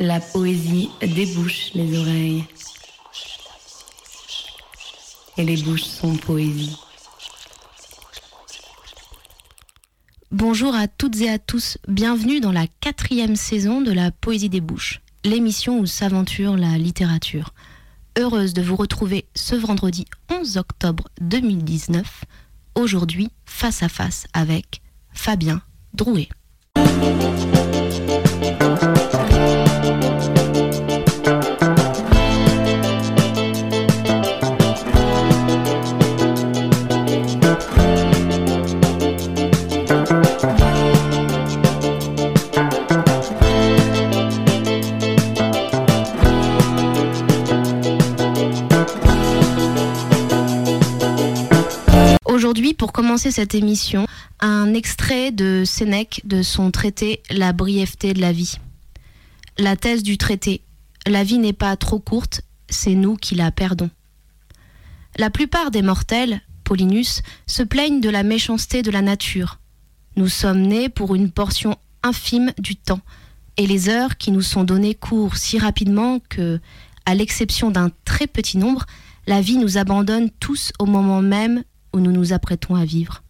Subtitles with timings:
[0.00, 2.44] La poésie débouche les oreilles.
[5.36, 6.78] Et les bouches sont poésie.
[10.32, 14.62] Bonjour à toutes et à tous, bienvenue dans la quatrième saison de la Poésie des
[14.62, 17.52] Bouches, l'émission où s'aventure la littérature.
[18.18, 22.24] Heureuse de vous retrouver ce vendredi 11 octobre 2019,
[22.74, 24.80] aujourd'hui face à face avec
[25.12, 25.60] Fabien
[25.92, 26.30] Drouet.
[52.80, 54.06] Pour commencer cette émission,
[54.40, 58.56] un extrait de Sénèque de son traité La brièveté de la vie.
[59.58, 60.62] La thèse du traité
[61.06, 63.90] La vie n'est pas trop courte, c'est nous qui la perdons.
[65.18, 69.58] La plupart des mortels, Paulinus, se plaignent de la méchanceté de la nature.
[70.16, 73.02] Nous sommes nés pour une portion infime du temps,
[73.58, 76.58] et les heures qui nous sont données courent si rapidement que,
[77.04, 78.86] à l'exception d'un très petit nombre,
[79.26, 83.22] la vie nous abandonne tous au moment même où nous nous apprêtons à vivre.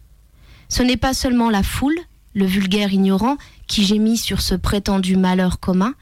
[0.69, 1.97] Ce n'est pas seulement la foule,
[2.33, 3.37] le vulgaire ignorant,
[3.67, 5.93] qui gémit sur ce prétendu malheur commun,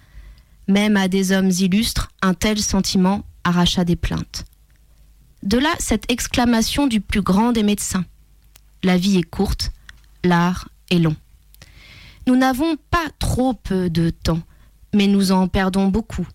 [0.68, 4.46] même à des hommes illustres, un tel sentiment arracha des plaintes.
[5.42, 8.06] De là cette exclamation du plus grand des médecins.
[8.84, 9.72] La vie est courte,
[10.24, 11.16] l'art est long.
[12.28, 14.42] Nous n'avons pas trop peu de temps,
[14.94, 16.28] mais nous en perdons beaucoup.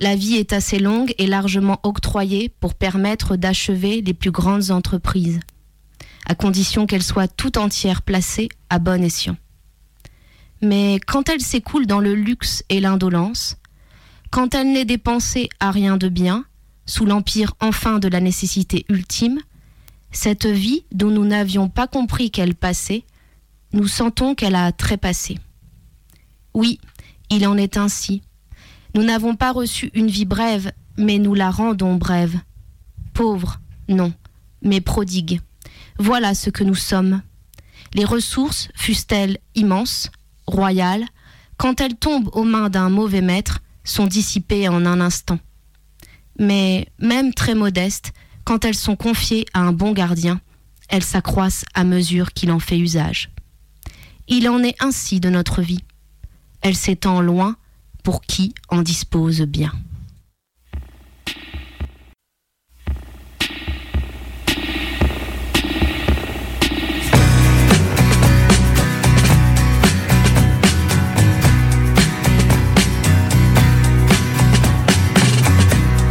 [0.00, 5.40] La vie est assez longue et largement octroyée pour permettre d'achever les plus grandes entreprises,
[6.26, 9.36] à condition qu'elles soient tout entières placées à bon escient.
[10.62, 13.56] Mais quand elle s'écoule dans le luxe et l'indolence,
[14.30, 16.44] quand elle n'est dépensée à rien de bien,
[16.86, 19.40] sous l'empire enfin de la nécessité ultime,
[20.10, 23.04] cette vie dont nous n'avions pas compris qu'elle passait,
[23.72, 25.38] nous sentons qu'elle a trépassé.
[26.52, 26.80] Oui,
[27.30, 28.22] il en est ainsi.
[28.94, 32.38] Nous n'avons pas reçu une vie brève, mais nous la rendons brève.
[33.12, 34.12] Pauvres, non,
[34.62, 35.40] mais prodigues.
[35.98, 37.22] Voilà ce que nous sommes.
[37.94, 40.10] Les ressources, fussent-elles immenses,
[40.46, 41.04] royales,
[41.56, 45.38] quand elles tombent aux mains d'un mauvais maître, sont dissipées en un instant.
[46.38, 48.12] Mais même très modestes,
[48.44, 50.40] quand elles sont confiées à un bon gardien,
[50.88, 53.30] elles s'accroissent à mesure qu'il en fait usage.
[54.28, 55.84] Il en est ainsi de notre vie.
[56.60, 57.56] Elle s'étend loin
[58.04, 59.72] pour qui en dispose bien.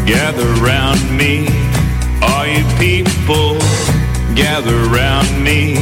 [0.06, 1.48] Gather round me,
[2.22, 3.58] all you people,
[4.36, 5.78] gather round me.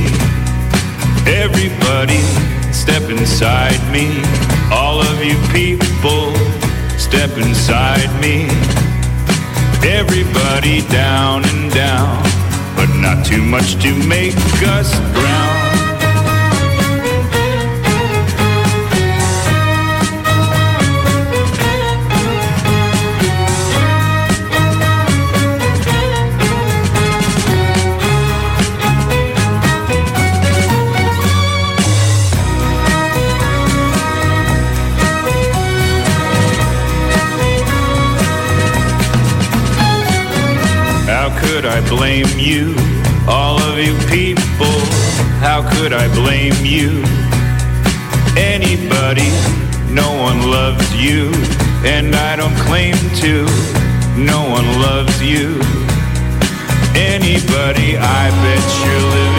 [1.26, 2.20] Everybody,
[2.72, 4.61] step inside me.
[4.72, 6.34] All of you people,
[6.98, 8.48] step inside me.
[9.84, 12.24] Everybody down and down,
[12.76, 15.61] but not too much to make us drown.
[41.92, 42.74] Blame you?
[43.28, 44.80] All of you people,
[45.44, 47.04] how could I blame you?
[48.40, 49.30] Anybody,
[49.92, 51.32] no one loves you,
[51.84, 53.44] and I don't claim to.
[54.16, 55.60] No one loves you.
[56.96, 59.31] Anybody, I bet you're living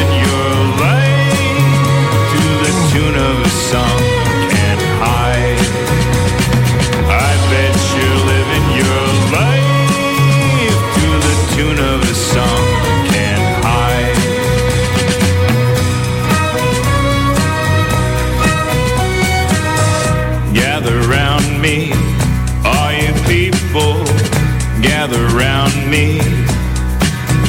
[25.43, 26.19] gather round me.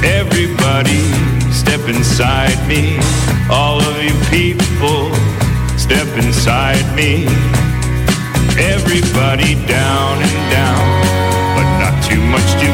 [0.04, 1.04] Everybody,
[1.52, 2.98] step inside me.
[3.50, 5.14] All of you people,
[5.78, 7.26] step inside me.
[8.58, 10.86] Everybody down and down,
[11.56, 12.73] but not too much to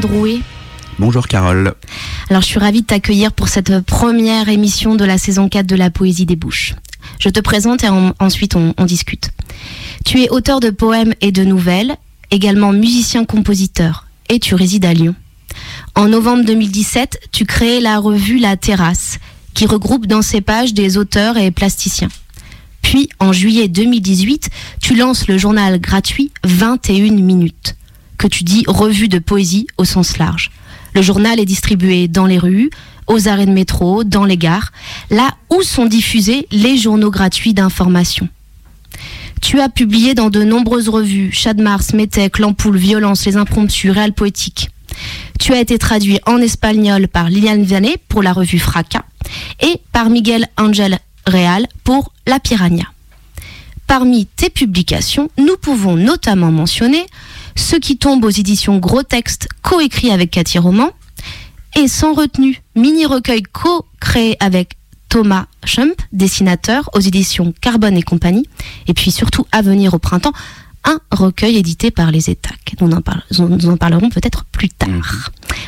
[0.00, 0.40] Drouet.
[0.98, 1.74] Bonjour Carole.
[2.30, 5.76] Alors je suis ravie de t'accueillir pour cette première émission de la saison 4 de
[5.76, 6.74] la Poésie des Bouches.
[7.18, 7.88] Je te présente et
[8.18, 9.30] ensuite on, on discute.
[10.04, 11.96] Tu es auteur de poèmes et de nouvelles,
[12.30, 15.14] également musicien-compositeur, et tu résides à Lyon.
[15.94, 19.18] En novembre 2017, tu crées la revue La Terrasse,
[19.54, 22.08] qui regroupe dans ses pages des auteurs et plasticiens.
[22.80, 24.48] Puis, en juillet 2018,
[24.80, 27.76] tu lances le journal gratuit 21 minutes,
[28.20, 30.50] que tu dis revue de poésie au sens large.
[30.94, 32.68] Le journal est distribué dans les rues,
[33.06, 34.72] aux arrêts de métro, dans les gares,
[35.08, 38.28] là où sont diffusés les journaux gratuits d'information.
[39.40, 43.90] Tu as publié dans de nombreuses revues, Chat de Mars, Métèque, L'Ampoule, Violence, Les Impromptus,
[43.90, 44.68] Réal Poétique.
[45.38, 49.04] Tu as été traduit en espagnol par Liliane Vianney pour la revue Fracas
[49.62, 52.84] et par Miguel Angel Real pour La Piranha.
[53.86, 57.06] Parmi tes publications, nous pouvons notamment mentionner
[57.56, 60.90] Ce qui tombe aux éditions Gros Texte, coécrit avec Cathy Roman,
[61.76, 64.76] et Sans retenue, mini-recueil co-créé avec
[65.08, 68.46] Thomas Schump, dessinateur, aux éditions Carbone et compagnie,
[68.86, 70.32] et puis surtout à venir au printemps,
[70.84, 72.74] un recueil édité par les ETAC.
[72.80, 74.88] Nous en, nous en parlerons peut-être plus tard.
[74.88, 75.02] Mhm.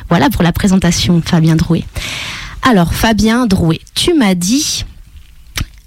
[0.08, 1.85] Voilà pour la présentation, Fabien Drouet.
[2.62, 4.85] Alors, Fabien Drouet, tu m'as dit,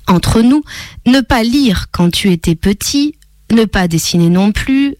[0.08, 0.64] entre nous,
[1.06, 3.16] ne pas lire quand tu étais petit,
[3.52, 4.96] ne pas dessiner non plus,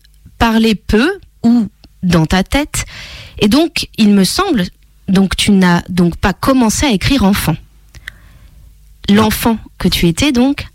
[0.46, 1.12] parler peu
[1.42, 1.68] ou
[2.04, 2.86] dans ta tête.
[3.40, 4.64] Et donc, il me semble,
[5.08, 7.56] donc tu n'as donc pas commencé à écrire enfant
[9.10, 10.68] l'enfant que tu étais donc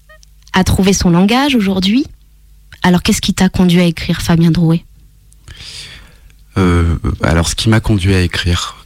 [0.53, 2.05] a trouvé son langage aujourd'hui.
[2.83, 4.85] Alors qu'est-ce qui t'a conduit à écrire Fabien Drouet?
[6.59, 8.85] Euh, Alors ce qui m'a conduit à écrire,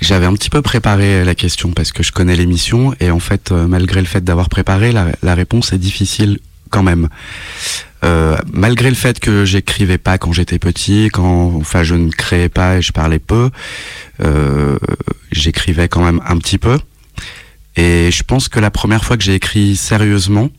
[0.00, 3.52] j'avais un petit peu préparé la question parce que je connais l'émission et en fait
[3.52, 6.38] euh, malgré le fait d'avoir préparé, la, réponse est difficile
[6.70, 7.10] quand même.
[8.04, 12.48] Euh, malgré le fait que j'écrivais pas quand j'étais petit, quand enfin je ne créais
[12.48, 13.50] pas et je parlais peu,
[15.32, 16.78] j'écrivais quand même un petit peu.
[17.76, 20.50] Et je pense que la première fois que j'ai écrit sérieusement,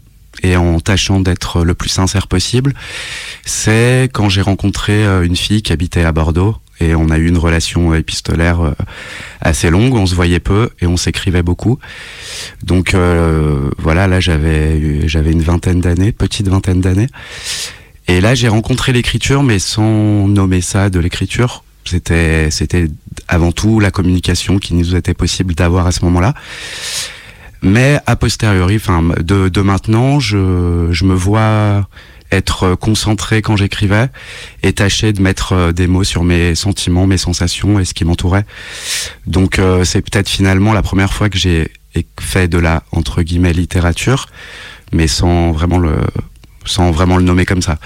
[0.44, 2.74] et en tâchant d'être le plus sincère possible,
[3.46, 7.28] c'est quand j'ai rencontré euh, une fille qui habitait à Bordeaux et on a eu
[7.28, 8.74] une relation épistolaire euh,
[9.42, 11.80] assez longue, on se voyait peu et on s'écrivait beaucoup.
[12.64, 17.08] Donc euh, voilà, là j'avais j'avais une vingtaine d'années, petite vingtaine d'années.
[18.08, 21.64] Et là j'ai rencontré l'écriture mais sans nommer ça de l'écriture.
[21.86, 22.88] C'était c'était
[23.28, 26.34] avant tout la communication qui nous était possible d'avoir à ce moment-là.
[27.62, 31.88] Mais a posteriori, enfin de, de maintenant, je, je me vois
[32.36, 34.10] être concentré quand j'écrivais
[34.64, 38.06] et tâcher de mettre euh, des mots sur mes sentiments, mes sensations et ce qui
[38.06, 38.46] m'entourait.
[39.26, 41.72] Donc euh, c'est peut-être finalement la première fois que j'ai
[42.20, 44.28] fait de la entre guillemets littérature,
[44.92, 45.98] mais sans vraiment le
[46.66, 47.78] sans vraiment le nommer comme ça.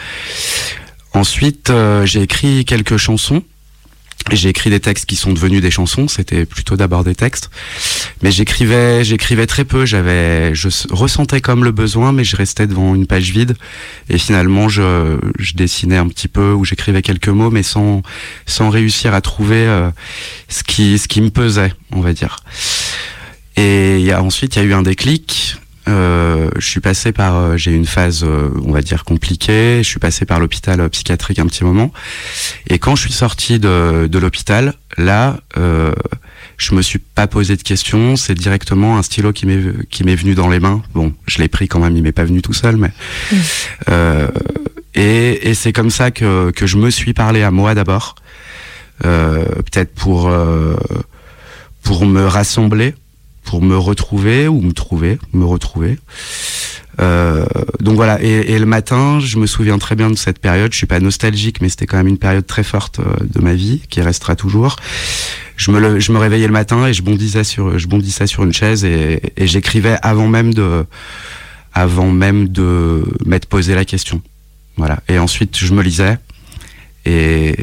[1.14, 3.44] Ensuite, euh, j'ai écrit quelques chansons
[4.32, 6.08] j'ai écrit des textes qui sont devenus des chansons.
[6.08, 7.50] C'était plutôt d'abord des textes,
[8.22, 9.86] mais j'écrivais, j'écrivais très peu.
[9.86, 13.56] J'avais, je ressentais comme le besoin, mais je restais devant une page vide.
[14.10, 18.02] Et finalement, je, je dessinais un petit peu ou j'écrivais quelques mots, mais sans,
[18.46, 19.90] sans réussir à trouver euh,
[20.48, 22.38] ce qui, ce qui me pesait, on va dire.
[23.56, 25.58] Et il y a, ensuite, il y a eu un déclic.
[25.90, 29.80] Euh, je suis passé par, euh, j'ai eu une phase, euh, on va dire compliquée.
[29.84, 31.92] Je suis passé par l'hôpital psychiatrique un petit moment.
[32.68, 35.40] Et quand je suis sorti de, de l'hôpital, là,
[36.58, 38.16] je me suis pas posé de questions.
[38.16, 40.82] C'est directement un stylo qui m'est qui m'est venu dans les mains.
[40.94, 41.96] Bon, je l'ai pris quand même.
[41.96, 42.92] Il m'est pas venu tout seul, mais
[43.32, 43.36] mmh.
[44.96, 48.16] et, et c'est comme ça que que je me suis parlé à moi d'abord.
[49.02, 50.32] Peut-être pour
[51.82, 52.94] pour me rassembler
[53.50, 55.98] pour me retrouver ou me trouver, me retrouver.
[57.02, 57.48] Euh,
[57.80, 60.72] donc voilà, et, le matin, je me souviens très bien de cette période.
[60.72, 63.56] Je suis pas nostalgique, mais c'était quand même une période très forte euh, de ma
[63.56, 64.76] vie qui restera toujours.
[65.58, 68.54] Je me, je me réveillais le matin et je bondissais sur, je bondissais sur une
[68.54, 70.86] chaise et, j'écrivais avant même de,
[71.74, 74.22] avant même de m'être posé la question.
[74.78, 75.00] Voilà.
[75.08, 76.20] Et ensuite, je me lisais.
[77.04, 77.56] Et,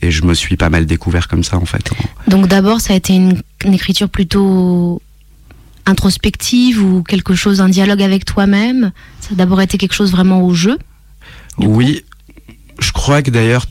[0.00, 1.90] et, je me suis pas mal découvert comme ça en fait.
[2.28, 3.42] Donc d'abord ça a été une
[3.74, 5.02] écriture plutôt
[5.86, 10.42] introspective ou quelque chose, un dialogue avec toi-même Ça a d'abord été quelque chose vraiment
[10.42, 10.78] au jeu
[11.58, 12.04] Oui,
[12.78, 13.66] je crois que d'ailleurs,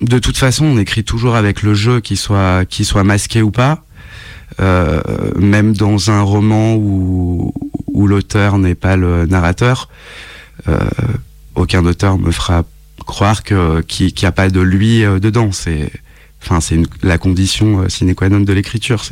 [0.00, 3.50] de toute façon, on écrit toujours avec le jeu, qu'il soit, qu'il soit masqué ou
[3.50, 3.82] pas.
[4.60, 5.00] Euh,
[5.36, 7.52] même dans un roman où,
[7.88, 9.88] où l'auteur n'est pas le narrateur,
[10.68, 10.78] euh,
[11.54, 12.64] aucun auteur me fera
[13.06, 15.52] croire que qu'il n'y a pas de lui euh, dedans.
[15.52, 15.90] C'est
[16.42, 19.02] Enfin, c'est la condition euh, sine qua non de l'écriture.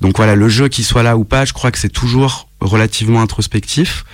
[0.00, 3.20] Donc voilà, le jeu qui soit là ou pas, je crois que c'est toujours relativement
[3.20, 4.04] introspectif.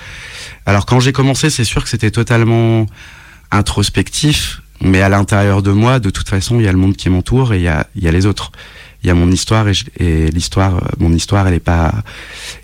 [0.64, 2.86] Alors quand j'ai commencé, c'est sûr que c'était totalement
[3.50, 7.08] introspectif, Mais à l'intérieur de moi, de toute façon, il y a le monde qui
[7.08, 8.50] m'entoure et il y a, y a les autres.
[9.02, 11.92] Il y a mon histoire et, et l'histoire, euh, mon histoire, elle est pas,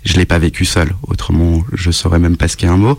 [0.05, 0.93] je l'ai pas vécue seule.
[1.03, 2.97] Autrement, je saurais même pas ce qu'est un mot.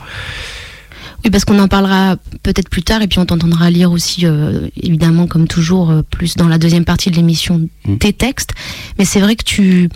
[1.24, 4.68] Oui, parce qu'on en parlera peut-être plus tard et puis on t'entendra lire aussi, euh,
[4.76, 7.96] évidemment, comme toujours, euh, plus dans la deuxième partie de l'émission, Mm.
[7.98, 8.50] tes textes.
[8.98, 9.88] Mais c'est vrai que tu,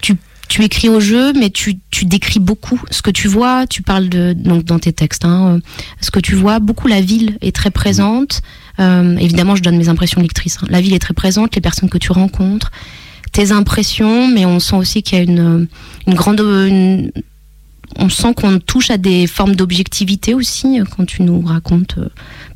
[0.00, 0.16] tu,
[0.48, 3.66] tu écris au jeu, mais tu, tu décris beaucoup ce que tu vois.
[3.66, 5.60] Tu parles de, donc dans tes textes, hein, euh,
[6.00, 6.58] ce que tu vois.
[6.58, 8.40] Beaucoup la ville est très présente.
[8.80, 10.58] Euh, évidemment, je donne mes impressions de lectrice.
[10.62, 10.66] hein.
[10.70, 12.70] La ville est très présente, les personnes que tu rencontres,
[13.32, 15.68] tes impressions, mais on sent aussi qu'il y a une,
[16.06, 16.40] une grande.
[16.40, 17.12] une-
[17.96, 22.08] on sent qu'on touche à des formes d'objectivité aussi euh, quand tu nous racontes, euh,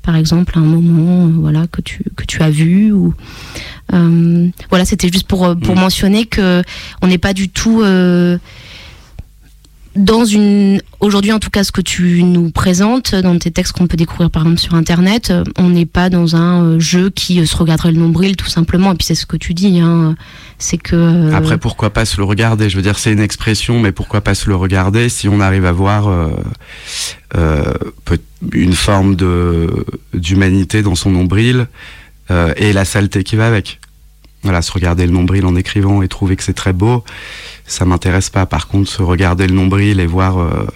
[0.02, 3.14] par exemple, un moment, euh, voilà, que tu que tu as vu ou
[3.94, 5.80] euh, voilà, c'était juste pour pour Mm.
[5.80, 6.62] mentionner que
[7.02, 7.82] on n'est pas du tout
[11.00, 14.30] aujourd'hui en tout cas ce que tu nous présentes dans tes textes qu'on peut découvrir
[14.30, 17.56] par exemple sur internet euh, on n'est pas dans un euh, jeu qui euh, se
[17.56, 18.92] regarderait le nombril tout simplement.
[18.92, 20.14] Et puis c'est ce que tu dis hein,
[20.58, 22.70] c'est que Après, pourquoi pas se le regarder?
[22.70, 25.66] Je veux dire, c'est une expression, mais pourquoi pas se le regarder si on arrive
[25.66, 26.30] à voir
[28.52, 29.16] une forme
[30.14, 31.66] d'humanité dans son nombril
[32.30, 33.80] et la saleté qui va avec.
[34.42, 37.04] Voilà, se regarder le nombril en écrivant et trouver que c'est très beau,
[37.66, 38.46] ça m'intéresse pas.
[38.46, 40.66] Par contre, se regarder le nombril et voir euh,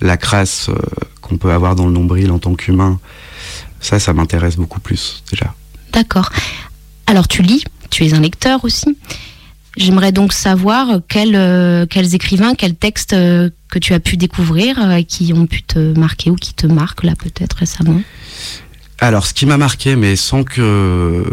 [0.00, 0.74] la crasse euh,
[1.20, 2.98] qu'on peut avoir dans le nombril en tant qu'humain,
[3.80, 5.54] ça, ça m'intéresse beaucoup plus déjà.
[5.92, 6.30] D'accord.
[7.06, 8.96] Alors tu lis, tu es un lecteur aussi.
[9.76, 14.76] J'aimerais donc savoir quels, euh, quels écrivains, quels textes que tu as pu découvrir,
[15.06, 18.00] qui ont pu te marquer ou qui te marquent là peut-être récemment.
[19.00, 21.24] Alors, ce qui m'a marqué, mais sans que,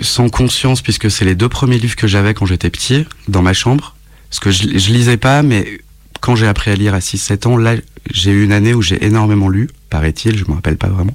[0.00, 3.52] sans conscience, puisque c'est les deux premiers livres que j'avais quand j'étais petit, dans ma
[3.52, 3.95] chambre,
[4.30, 5.80] parce que je, je lisais pas, mais
[6.20, 7.76] quand j'ai appris à lire à 6-7 ans, là,
[8.10, 11.14] j'ai eu une année où j'ai énormément lu, paraît-il, je me rappelle pas vraiment.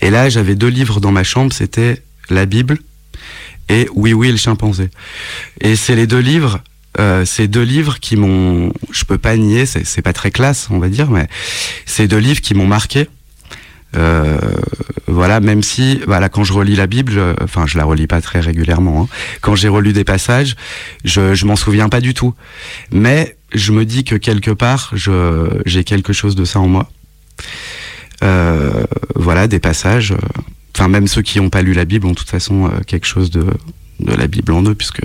[0.00, 2.78] Et là, j'avais deux livres dans ma chambre, c'était la Bible
[3.68, 4.90] et Oui, oui, le chimpanzé.
[5.60, 6.60] Et c'est les deux livres,
[6.98, 10.78] euh, ces deux livres qui m'ont, je peux pas nier, c'est pas très classe, on
[10.78, 11.28] va dire, mais
[11.86, 13.08] c'est deux livres qui m'ont marqué.
[13.96, 14.38] Euh,
[15.08, 18.20] voilà, même si, voilà, quand je relis la Bible, je- enfin, je la relis pas
[18.20, 19.02] très régulièrement.
[19.02, 19.08] hein.
[19.40, 20.54] Quand j'ai relu des passages,
[21.04, 22.34] je, je m'en souviens pas du tout.
[22.92, 24.92] Mais je me dis que quelque part,
[25.66, 26.88] j'ai quelque chose de ça en moi.
[28.22, 28.84] Euh,
[29.16, 30.12] voilà, des passages.
[30.12, 30.16] euh,
[30.76, 33.06] Enfin, même ceux qui n'ont pas lu la Bible ont de toute façon euh, quelque
[33.06, 33.44] chose de,
[33.98, 35.00] de la Bible en eux, puisque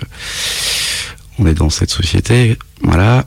[1.39, 2.58] on est dans cette société.
[2.82, 3.25] Voilà.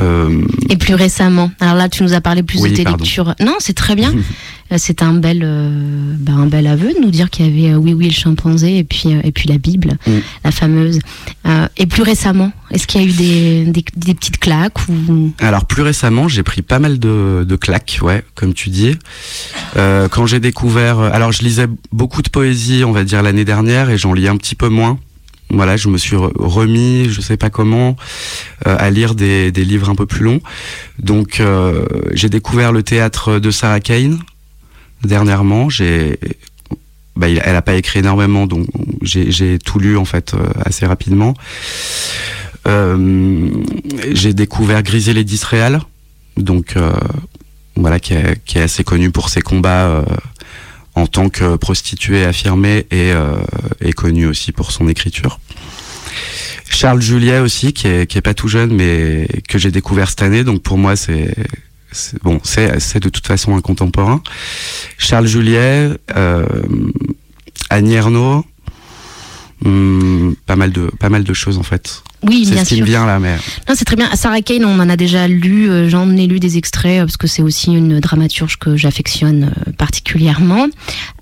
[0.00, 3.02] Euh, Et plus récemment, alors là tu nous as parlé plus Oui, de tes pardon.
[3.02, 3.34] lectures.
[3.40, 4.12] Non, c'est très bien.
[4.72, 7.74] Euh, C'est un bel, euh, bah, un bel aveu de nous dire qu'il y avait
[7.74, 10.10] euh, Oui, oui, le chimpanzé et puis, et puis la Bible, Mm.
[10.42, 10.98] la fameuse.
[11.76, 15.66] Et plus récemment, est-ce qu'il y a eu des, des, des petites claques ou Alors
[15.66, 18.96] plus récemment, j'ai pris pas mal de, de claques, ouais, comme tu dis.
[19.76, 23.96] Quand j'ai découvert, alors je lisais beaucoup de poésie, on va dire l'année dernière, et
[23.98, 24.98] j'en lis un petit peu moins.
[25.50, 27.96] Voilà, je me suis re- remis, je sais pas comment,
[28.66, 30.40] euh, à lire des, des livres un peu plus longs.
[30.98, 34.18] Donc euh, j'ai découvert le théâtre de Sarah Kane
[35.04, 35.70] dernièrement.
[35.70, 36.18] J'ai,
[37.14, 38.66] bah, elle a pas écrit énormément, donc
[39.02, 41.34] j'ai tout lu en fait euh, assez rapidement.
[42.66, 43.48] Euh,
[44.12, 45.80] j'ai découvert Griselé d'Israël,
[46.36, 46.92] donc euh,
[47.76, 50.02] voilà, qui est, qui est assez connu pour ses combats euh,
[50.96, 53.36] en tant que prostituée affirmée et, euh,
[53.80, 55.38] et connu aussi pour son écriture.
[56.68, 60.22] Charles Juliet aussi, qui est, qui est pas tout jeune, mais que j'ai découvert cette
[60.22, 61.34] année, donc pour moi c'est
[62.22, 64.22] bon, c'est de toute façon un contemporain.
[64.98, 66.46] Charles Juliet, euh,
[69.64, 72.02] hum, pas mal de pas mal de choses en fait.
[72.22, 73.36] Oui, C'est bien ce qui me vient là, mais
[73.68, 74.08] Non, c'est très bien.
[74.14, 77.16] Sarah Kane, on en a déjà lu, euh, j'en ai lu des extraits euh, parce
[77.16, 80.66] que c'est aussi une dramaturge que j'affectionne euh, particulièrement.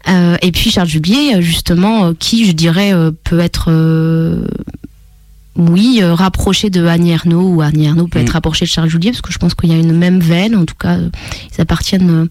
[0.08, 4.46] Euh, et puis Charles Julier, euh, justement, euh, qui, je dirais, euh, peut être, euh,
[5.56, 8.22] oui, euh, rapproché de Annie Ernaux ou Annie Ernaux peut Mm.
[8.22, 10.56] être rapproché de Charles Julier parce que je pense qu'il y a une même veine.
[10.56, 11.08] En tout cas, euh,
[11.56, 12.28] ils appartiennent.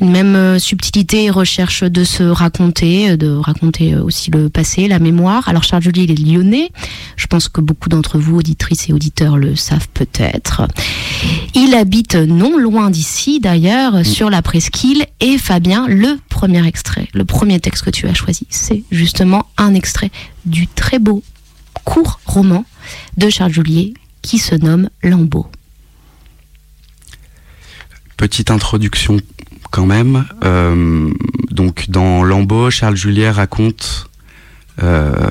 [0.00, 4.48] Une même euh, subtilité et recherche de se raconter, euh, de raconter euh, aussi le
[4.48, 5.48] passé, la mémoire.
[5.48, 6.70] Alors Charles Julier, il est lyonnais.
[7.16, 10.62] Je pense que beaucoup d'entre vous, auditrices et auditeurs, le savent peut-être.
[11.54, 15.06] Il habite non loin d'ici, d'ailleurs, sur la presqu'île.
[15.20, 19.74] Et Fabien, le premier extrait, le premier texte que tu as choisi, c'est justement un
[19.74, 20.10] extrait
[20.44, 21.22] du très beau,
[21.84, 22.64] court roman
[23.16, 25.46] de Charles Julier qui se nomme Lambeau.
[28.16, 29.18] petite introduction
[29.74, 30.24] quand même.
[30.44, 31.10] Euh,
[31.50, 34.08] donc dans Lambeau, Charles Juliet raconte
[34.80, 35.28] euh,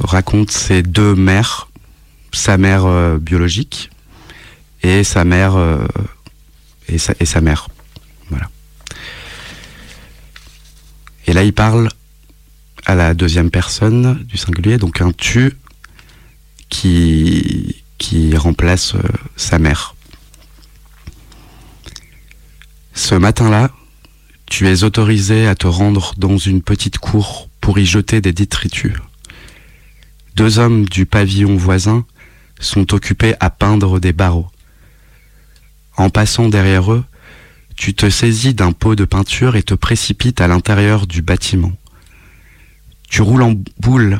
[0.00, 1.68] raconte ses deux mères,
[2.32, 3.90] sa mère euh, biologique
[4.82, 5.56] et sa mère
[6.88, 7.68] et, sa, et sa mère.
[8.28, 8.48] Voilà.
[11.28, 11.88] Et là, il parle
[12.86, 15.56] à la deuxième personne du singulier, donc un tu
[16.68, 18.94] qui, qui remplace
[19.36, 19.95] sa mère.
[22.96, 23.70] Ce matin-là,
[24.46, 28.94] tu es autorisé à te rendre dans une petite cour pour y jeter des détritus.
[30.34, 32.06] Deux hommes du pavillon voisin
[32.58, 34.48] sont occupés à peindre des barreaux.
[35.98, 37.04] En passant derrière eux,
[37.76, 41.72] tu te saisis d'un pot de peinture et te précipites à l'intérieur du bâtiment.
[43.10, 44.18] Tu roules en boule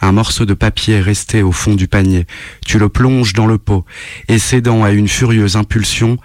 [0.00, 2.28] un morceau de papier resté au fond du panier.
[2.64, 3.84] Tu le plonges dans le pot
[4.28, 6.18] et cédant à une furieuse impulsion,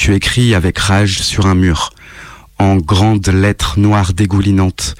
[0.00, 1.90] tu écris avec rage sur un mur,
[2.58, 4.94] en grandes lettres noires dégoulinantes,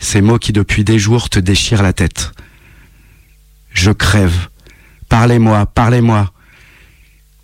[0.00, 2.32] ces mots qui depuis des jours te déchirent la tête.
[3.72, 4.48] Je crève.
[5.08, 6.30] Parlez-moi, parlez-moi.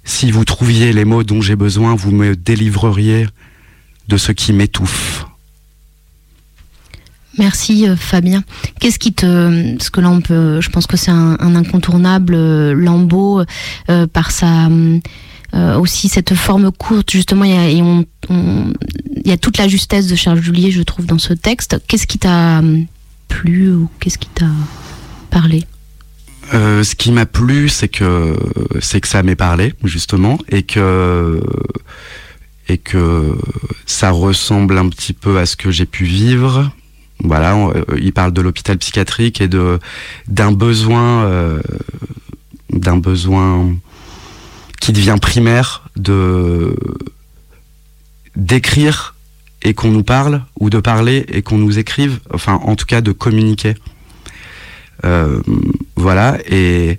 [0.04, 3.26] Si vous trouviez les mots dont j'ai besoin, vous me délivreriez
[4.08, 5.24] de ce qui m'étouffe.
[7.38, 8.44] Merci euh, Fabien.
[8.78, 13.42] Qu'est-ce qui te, parce que peut, je pense que c'est un, incontournable euh, Lambeau
[13.88, 14.68] euh, par sa
[15.54, 18.04] euh, aussi cette forme courte justement il
[19.24, 21.80] y a, toute la justesse de Charles Julier je trouve dans ce texte.
[21.86, 22.86] Qu'est-ce qui t'a hum,
[23.28, 24.46] plu ou qu'est-ce qui t'a
[25.30, 25.64] parlé?
[26.52, 28.36] Euh, ce qui m'a plu, c'est que
[28.80, 31.40] c'est que ça m'est parlé justement et que
[32.68, 33.36] et que
[33.86, 36.70] ça ressemble un petit peu à ce que j'ai pu vivre.
[37.22, 39.78] Voilà, euh, il parle de l'hôpital psychiatrique et de
[40.28, 41.60] d'un besoin euh,
[42.72, 43.76] d'un besoin
[44.80, 46.76] qui devient primaire de
[48.36, 49.14] d'écrire
[49.62, 53.00] et qu'on nous parle ou de parler et qu'on nous écrive, enfin en tout cas
[53.00, 53.74] de communiquer.
[55.04, 55.40] Euh,
[55.96, 56.98] voilà, et,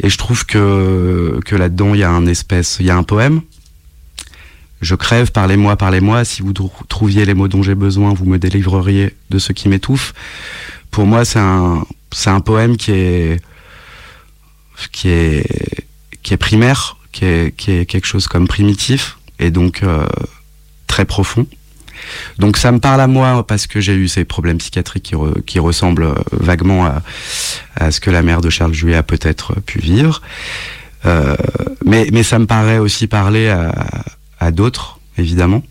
[0.00, 3.02] et je trouve que, que là-dedans, il y a un espèce, il y a un
[3.02, 3.42] poème.
[4.80, 6.24] Je crève, parlez-moi, parlez-moi.
[6.24, 9.68] Si vous trou- trouviez les mots dont j'ai besoin, vous me délivreriez de ce qui
[9.68, 10.14] m'étouffe.
[10.90, 13.40] Pour moi, c'est un, c'est un poème qui est,
[14.92, 15.86] qui est,
[16.22, 20.06] qui est primaire, qui est, quelque chose comme primitif, et donc euh,
[20.86, 21.46] très profond.
[22.38, 25.42] Donc ça me parle à moi parce que j'ai eu ces problèmes psychiatriques qui, re-
[25.44, 26.84] qui ressemblent euh, vaguement
[27.76, 30.20] à, ce que la mère de Charles Juillet a peut-être pu vivre.
[31.06, 31.36] Euh,
[31.84, 35.62] mais, mais ça me paraît aussi parler à, d'autres, évidemment,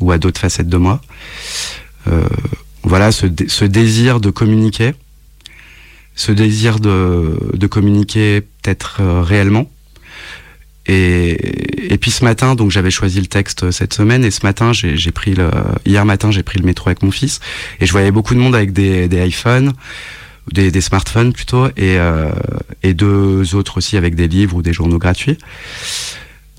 [0.00, 1.00] ou à d'autres facettes de moi.
[2.08, 2.26] Euh,
[2.82, 4.94] voilà, ce, dé- ce désir de communiquer,
[6.14, 9.70] ce désir de, communiquer peut-être euh, réellement.
[10.88, 15.12] Et, puis ce matin, donc j'avais choisi le texte cette semaine, et ce matin, j'ai
[15.12, 15.50] pris le,
[15.84, 17.40] hier matin, j'ai pris le métro avec mon fils,
[17.80, 19.72] et je voyais beaucoup de monde avec des, iPhones,
[20.50, 22.30] des, smartphones plutôt, et, euh,
[22.82, 25.38] et deux autres aussi avec des livres ou des journaux gratuits.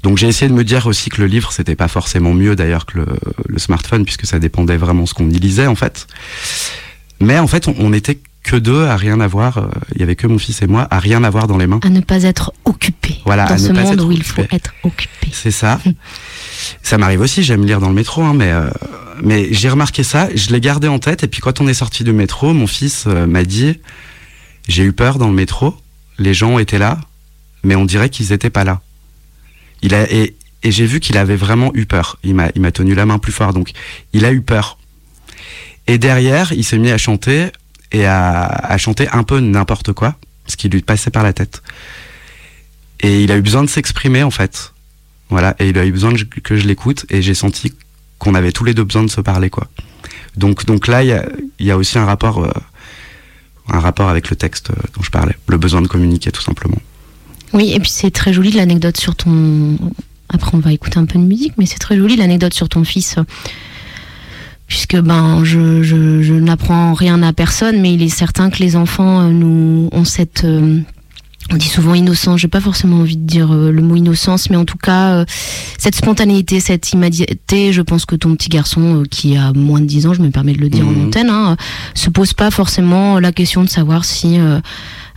[0.03, 2.85] Donc j'ai essayé de me dire aussi que le livre c'était pas forcément mieux d'ailleurs
[2.85, 6.07] que le, smartphone puisque ça dépendait vraiment ce qu'on y lisait en fait.
[7.19, 9.57] Mais en fait on était que deux à rien avoir.
[9.59, 11.79] euh, Il y avait que mon fils et moi à rien avoir dans les mains.
[11.83, 14.23] À ne pas être occupé Voilà, dans à ne ce pas monde être où il
[14.23, 15.27] faut être occupé.
[15.31, 15.79] C'est ça.
[16.81, 18.69] ça m'arrive aussi, j'aime lire dans le métro, hein, mais, euh,
[19.21, 22.03] mais j'ai remarqué ça, je l'ai gardé en tête, et puis quand on est sorti
[22.03, 23.79] du métro, mon fils euh, m'a dit,
[24.67, 25.75] j'ai eu peur dans le métro,
[26.17, 26.97] les gens étaient là,
[27.63, 28.81] mais on dirait qu'ils étaient pas là.
[29.81, 32.17] Il a, et, et j'ai vu qu'il avait vraiment eu peur.
[32.23, 33.71] Il m'a, il m'a tenu la main plus fort, donc
[34.13, 34.77] il a eu peur.
[35.87, 37.47] Et derrière, il s'est mis à chanter,
[37.91, 40.15] et à, chanter un peu n'importe quoi,
[40.47, 41.61] ce qui lui passait par la tête.
[43.01, 44.73] Et il a eu besoin de s'exprimer, en fait.
[45.29, 47.73] Voilà, et il a eu besoin que je l'écoute et j'ai senti
[48.17, 49.67] qu'on avait tous les deux besoin de se parler, quoi.
[50.35, 51.25] Donc, donc là, il y a,
[51.59, 52.51] il y a aussi un rapport, euh,
[53.69, 56.77] un rapport avec le texte euh, dont je parlais, le besoin de communiquer, tout simplement.
[57.53, 59.77] Oui, et puis c'est très joli l'anecdote sur ton.
[60.29, 62.83] Après, on va écouter un peu de musique, mais c'est très joli l'anecdote sur ton
[62.83, 63.15] fils.
[64.69, 68.75] Puisque ben, je, je, je n'apprends rien à personne, mais il est certain que les
[68.77, 70.43] enfants euh, nous ont cette.
[70.45, 70.79] euh,
[71.51, 74.55] on dit souvent innocence, j'ai pas forcément envie de dire euh, le mot innocence, mais
[74.55, 75.25] en tout cas,
[75.79, 80.05] cette spontanéité, cette immédiateté, je pense que ton petit garçon, qui a moins de 10
[80.05, 81.07] ans, je me permets de le dire en Mhm.
[81.07, 81.57] antenne, hein,
[81.95, 84.59] se pose pas forcément la question de savoir si euh,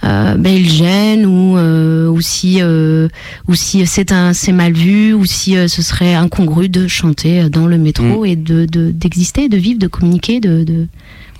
[0.04, 3.08] euh, ben, il gêne ou, euh, ou si, euh,
[3.48, 7.48] ou si c'est un c'est mal vu ou si euh, ce serait incongru de chanter
[7.48, 10.88] dans le métro et de de- d'exister, de, vivre, de communiquer, de, de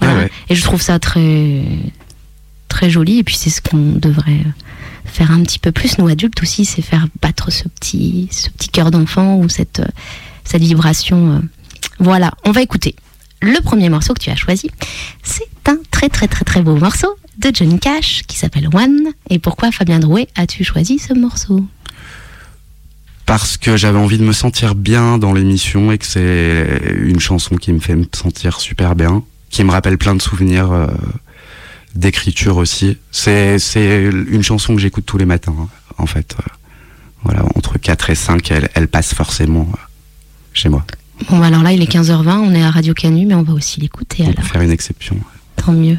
[0.00, 0.14] voilà.
[0.14, 0.30] Ah ouais.
[0.48, 1.62] Et je trouve ça très
[2.68, 4.44] très joli et puis c'est ce qu'on devrait
[5.04, 8.68] faire un petit peu plus nous adultes aussi, c'est faire battre ce petit ce petit
[8.68, 9.86] cœur d'enfant ou cette euh,
[10.44, 11.42] cette vibration.
[11.98, 12.94] Voilà, on va écouter
[13.40, 14.70] le premier morceau que tu as choisi.
[15.22, 19.08] C'est un très très très très beau morceau de Johnny Cash qui s'appelle One.
[19.30, 21.64] Et pourquoi Fabien Drouet as-tu choisi ce morceau?
[23.26, 27.56] Parce que j'avais envie de me sentir bien dans l'émission et que c'est une chanson
[27.56, 29.22] qui me fait me sentir super bien.
[29.50, 30.86] qui me rappelle plein de souvenirs euh,
[31.94, 32.98] d'écriture aussi.
[33.10, 35.68] C'est c'est une chanson que j'écoute tous les matins, hein,
[35.98, 36.34] en fait.
[36.38, 36.42] Euh,
[37.24, 39.76] voilà, entre 4 et 5, elle, elle passe forcément euh,
[40.52, 40.84] chez moi.
[41.30, 43.52] Bon, bah, alors là, il est 15h20, on est à Radio Canu, mais on va
[43.52, 44.44] aussi l'écouter alors.
[44.44, 45.16] faire une exception.
[45.56, 45.98] Tant mieux.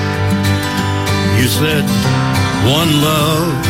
[1.41, 1.85] You said
[2.79, 3.65] one love,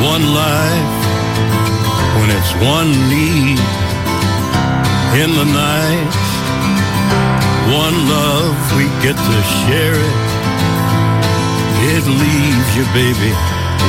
[0.00, 0.96] one life,
[2.18, 3.60] when it's one need
[5.22, 6.24] in the night
[7.72, 10.16] one love, we get to share it.
[11.96, 13.32] It leaves you, baby,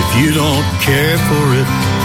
[0.02, 2.05] if you don't care for it.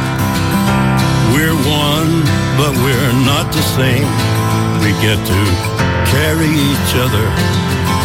[1.31, 2.13] We're one,
[2.59, 4.09] but we're not the same.
[4.83, 5.41] We get to
[6.11, 7.25] carry each other,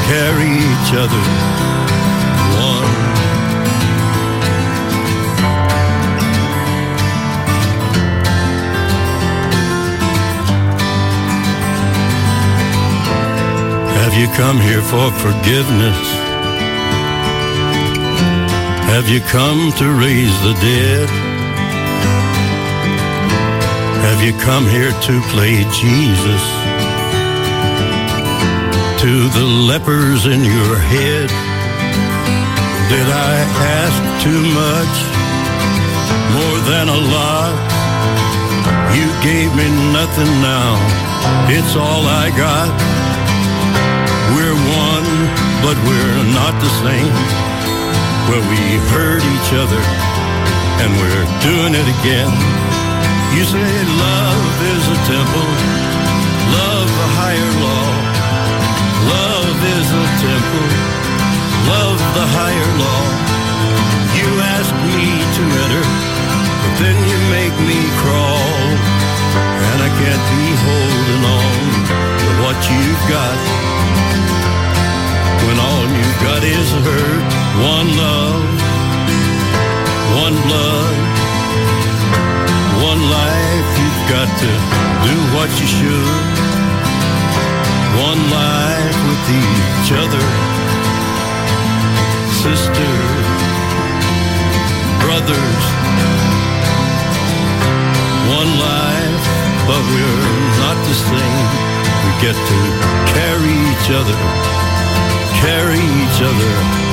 [0.06, 1.22] carry each other
[2.62, 3.16] one.
[13.98, 16.26] Have you come here for forgiveness?
[18.86, 21.25] Have you come to raise the dead?
[24.06, 26.42] Have you come here to play Jesus?
[29.02, 31.26] To the lepers in your head?
[32.86, 33.34] Did I
[33.82, 34.94] ask too much?
[36.38, 37.50] More than a lot?
[38.94, 40.78] You gave me nothing now.
[41.50, 42.70] It's all I got.
[44.38, 44.54] We're
[44.86, 45.10] one,
[45.66, 47.16] but we're not the same.
[48.30, 48.62] Well, we
[48.94, 49.82] hurt each other,
[50.78, 52.85] and we're doing it again.
[53.34, 55.50] You say love is a temple,
[56.54, 57.86] love a higher law.
[59.06, 60.68] Love is a temple,
[61.70, 63.04] love the higher law.
[64.18, 65.84] You ask me to enter,
[66.62, 68.56] but then you make me crawl.
[69.36, 71.56] And I can't be holding on
[72.18, 73.38] to what you've got.
[75.46, 77.24] When all you've got is hurt,
[77.62, 78.42] one love,
[80.24, 81.15] one blood,
[84.08, 84.50] got to
[85.02, 86.36] do what you should.
[87.98, 90.26] One life with each other,
[92.30, 93.26] sisters,
[95.02, 95.64] brothers.
[98.30, 99.24] One life,
[99.66, 100.22] but we're
[100.62, 101.48] not the same.
[102.04, 102.60] We get to
[103.10, 104.18] carry each other,
[105.42, 106.85] carry each other.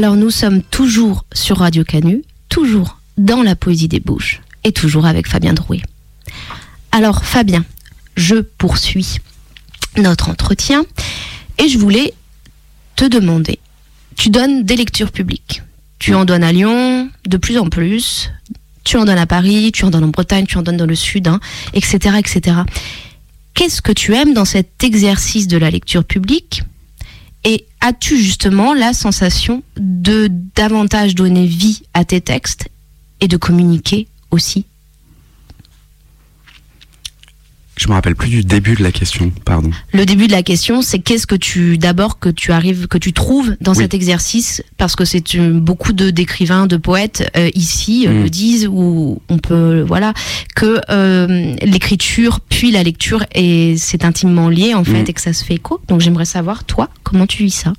[0.00, 5.04] Alors nous sommes toujours sur Radio Canu, toujours dans la poésie des bouches et toujours
[5.04, 5.82] avec Fabien Drouet.
[6.90, 7.66] Alors Fabien,
[8.16, 9.18] je poursuis
[9.98, 10.86] notre entretien
[11.58, 12.14] et je voulais
[12.96, 13.58] te demander,
[14.16, 15.60] tu donnes des lectures publiques,
[15.98, 18.30] tu en donnes à Lyon de plus en plus,
[18.84, 20.94] tu en donnes à Paris, tu en donnes en Bretagne, tu en donnes dans le
[20.94, 21.40] Sud, hein,
[21.74, 22.56] etc., etc.
[23.52, 26.62] Qu'est-ce que tu aimes dans cet exercice de la lecture publique
[27.44, 32.68] et as-tu justement la sensation de davantage donner vie à tes textes
[33.20, 34.66] et de communiquer aussi
[37.80, 39.70] Je me rappelle plus du début de la question, pardon.
[39.94, 43.14] Le début de la question, c'est qu'est-ce que tu d'abord que tu arrives, que tu
[43.14, 43.78] trouves dans Oui.
[43.78, 48.22] cet exercice, parce que c'est euh, beaucoup de d'écrivains, de poètes euh, ici euh, Mm.
[48.24, 50.12] le disent, ou on peut voilà
[50.54, 55.08] que euh, l'écriture puis la lecture et c'est intimement lié en fait Mm.
[55.08, 55.80] et que ça se fait écho.
[55.88, 57.72] Donc j'aimerais savoir toi comment tu vis ça?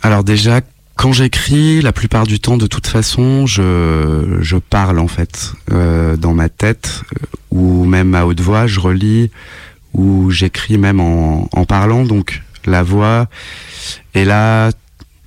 [0.00, 0.62] Alors déjà,
[0.96, 6.16] quand j'écris, la plupart du temps, de toute façon, je, je parle en fait euh,
[6.16, 9.30] dans ma tête, euh, ou même à haute voix, je relis,
[9.92, 12.04] ou j'écris même en, en parlant.
[12.04, 13.28] Donc la voix
[14.14, 14.70] est là,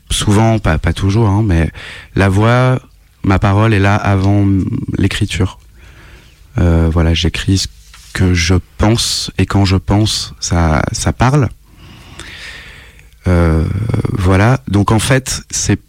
[0.09, 1.69] souvent, pas, pas toujours, hein, mais
[2.15, 2.79] la voix,
[3.23, 4.47] ma parole est là avant
[4.97, 5.59] l'écriture.
[6.57, 7.67] Euh, voilà, j'écris ce
[8.13, 11.47] que je pense, et quand je pense, ça, ça parle.
[13.29, 13.63] Euh,
[14.13, 14.61] voilà.
[14.67, 15.79] Donc en fait, c'est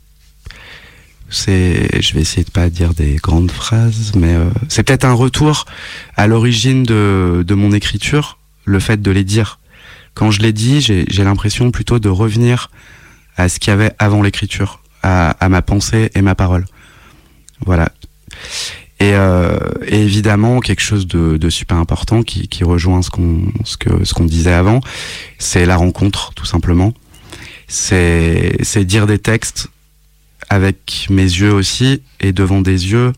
[1.30, 5.12] c'est je vais essayer de pas dire des grandes phrases mais euh, c'est peut-être un
[5.12, 5.64] retour
[6.16, 9.60] à l'origine de, de mon écriture le fait de les dire.
[10.14, 12.68] Quand je les dis j'ai l'impression plutôt de revenir
[13.36, 16.66] à ce qu'il y avait avant l'écriture à, à ma pensée et ma parole.
[17.64, 17.92] Voilà.
[18.98, 23.52] Et, euh, et évidemment quelque chose de, de super important qui, qui rejoint ce qu'on
[23.64, 24.80] ce que ce qu'on disait avant
[25.38, 26.92] c'est la rencontre tout simplement
[27.70, 29.68] c'est c'est dire des textes
[30.48, 33.12] avec mes yeux aussi et devant des yeux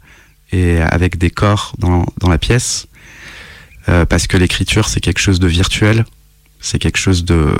[0.52, 2.86] et avec des corps dans, dans la pièce.
[3.88, 6.04] Euh, parce que l'écriture c'est quelque chose de virtuel.
[6.60, 7.56] C'est quelque chose de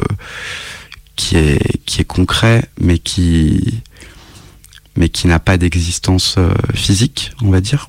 [1.16, 3.81] qui est qui est concret mais qui
[4.94, 7.88] mais qui n'a pas d'existence euh, physique on va dire.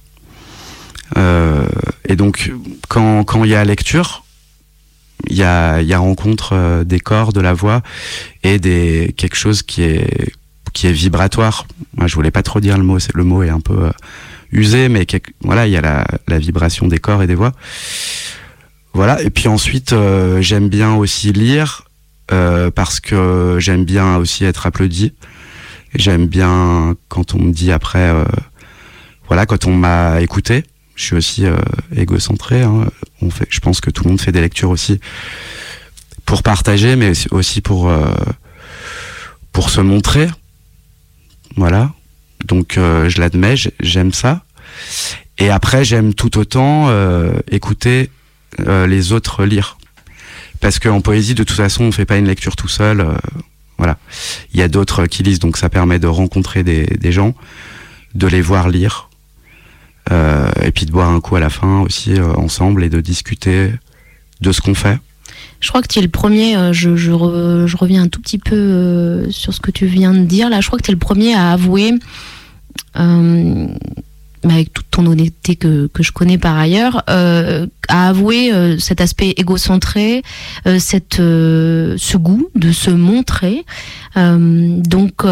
[1.17, 1.67] Euh,
[2.07, 2.53] et donc
[2.87, 4.22] quand quand il y a lecture
[5.30, 7.82] il y a y a rencontre euh, des corps de la voix
[8.43, 10.34] et des quelque chose qui est
[10.73, 11.67] qui est vibratoire.
[11.95, 13.91] Moi, je voulais pas trop dire le mot, le mot est un peu euh,
[14.52, 15.06] usé, mais
[15.41, 17.52] voilà, il y a la, vibration des corps et des voix.
[18.93, 19.21] Voilà.
[19.21, 21.84] Et puis ensuite, euh, j'aime bien aussi lire
[22.73, 25.13] parce que j'aime bien aussi être applaudi.
[25.93, 28.12] J'aime bien quand on me dit après,
[29.28, 30.63] voilà, quand on m'a écouté.
[30.95, 31.45] Je suis aussi
[31.95, 32.63] égocentré.
[32.63, 32.88] Hein.
[33.49, 34.99] Je pense que tout le monde fait des lectures aussi
[36.25, 38.13] pour partager, mais aussi- pour euh,
[39.51, 40.27] pour se montrer.
[41.57, 41.91] Voilà.
[42.45, 44.43] Donc euh, je l'admets, j'ai- j'aime ça.
[45.38, 48.09] Et après, j'aime tout autant euh, écouter
[48.59, 49.77] les autres lire.
[50.62, 53.05] Parce qu'en poésie, de toute façon, on fait pas une lecture tout seul.
[53.79, 53.97] voilà.
[54.53, 57.33] Il y a d'autres qui lisent, donc ça permet de rencontrer des, gens,
[58.13, 59.09] de les voir lire,
[60.11, 63.71] et puis de boire un coup à la fin aussi euh, ensemble et de discuter
[64.41, 64.97] de ce qu'on fait.
[65.61, 68.19] Je crois que tu es le premier, euh, je, je, re- je reviens un tout
[68.19, 70.91] petit peu euh, sur ce que tu viens de dire là, je crois que tu
[70.91, 71.93] es le premier à avouer,
[72.99, 73.67] euh,
[74.43, 78.99] avec toute ton honnêteté que, que je connais par ailleurs, euh, à avouer euh, cet
[78.99, 80.21] aspect égocentré,
[80.67, 83.63] euh, cette, euh, ce goût de se montrer.
[84.17, 85.25] Euh, donc...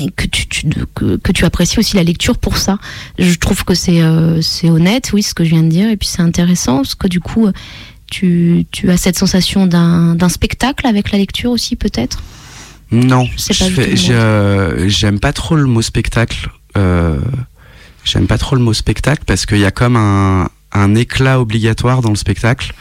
[0.00, 2.78] euh, et que tu, tu- que, que tu apprécies aussi la lecture pour ça.
[3.18, 5.96] Je trouve que c'est euh, c'est honnête, oui, ce que je viens de dire, et
[5.96, 7.48] puis c'est intéressant, parce que du coup,
[8.10, 12.22] tu, tu as cette sensation d'un d'un spectacle avec la lecture aussi, peut-être?
[12.92, 13.28] Non,
[13.96, 16.48] je- j'aime pas trop le mot spectacle.
[16.76, 17.18] Euh,
[18.04, 22.00] j'aime pas trop le mot spectacle parce qu'il y a comme un, un éclat obligatoire
[22.02, 22.74] dans le spectacle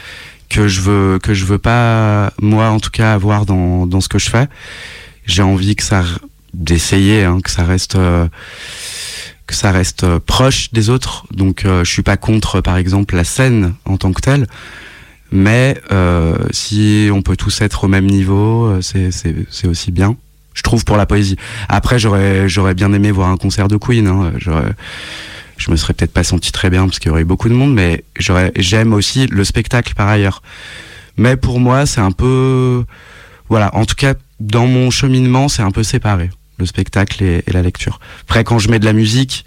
[0.48, 4.10] que je veux que je veux pas moi en tout cas avoir dans, dans ce
[4.10, 4.48] que je fais.
[5.26, 6.04] J'ai envie que ça
[6.56, 8.28] d'essayer hein, que ça reste euh,
[9.48, 11.26] que ça reste euh, proche des autres.
[11.32, 14.48] Donc euh, je suis pas contre par exemple la scène en tant que telle.
[15.32, 20.16] Mais euh, si on peut tous être au même niveau, c'est c'est c'est aussi bien.
[20.54, 21.36] Je trouve pour la poésie.
[21.68, 24.08] Après, j'aurais j'aurais bien aimé voir un concert de Queen.
[24.08, 24.32] Hein.
[24.38, 24.74] J'aurais-
[25.58, 27.54] Je me serais peut-être pas senti très bien parce qu'il y aurait eu beaucoup de
[27.54, 30.42] monde, mais j'aurais j'aime aussi le spectacle par ailleurs.
[31.18, 32.84] Mais pour moi, c'est un peu
[33.50, 33.74] voilà.
[33.76, 38.00] En tout cas, dans mon cheminement, c'est un peu séparé le spectacle et, la lecture.
[38.22, 39.46] Après, quand je mets de la musique,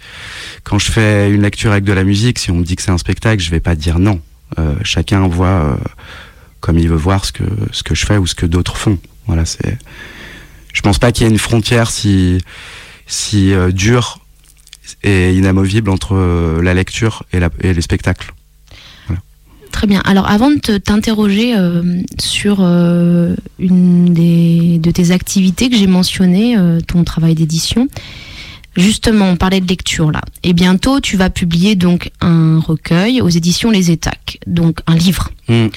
[0.63, 2.91] quand je fais une lecture avec de la musique, si on me dit que c'est
[2.91, 4.21] un spectacle, je vais pas dire non.
[4.57, 5.75] Euh, chacun voit euh,
[6.59, 8.99] comme il veut voir ce que ce que je fais ou ce que d'autres font.
[9.27, 9.77] Voilà, c'est.
[10.73, 12.39] Je pense pas qu'il y ait une frontière si
[13.05, 14.19] si euh, dure
[15.03, 18.33] et inamovible entre euh, la lecture et, la, et les spectacles.
[19.79, 20.01] Très bien.
[20.03, 25.87] Alors, avant de te- t'interroger euh, sur euh, une des, de tes activités que j'ai
[25.87, 27.87] mentionnées, euh, ton travail d'édition,
[28.75, 30.19] justement, on parlait de lecture là.
[30.43, 35.29] Et bientôt, tu vas publier donc un recueil aux éditions Les Étacs, donc un livre
[35.47, 35.67] Mm.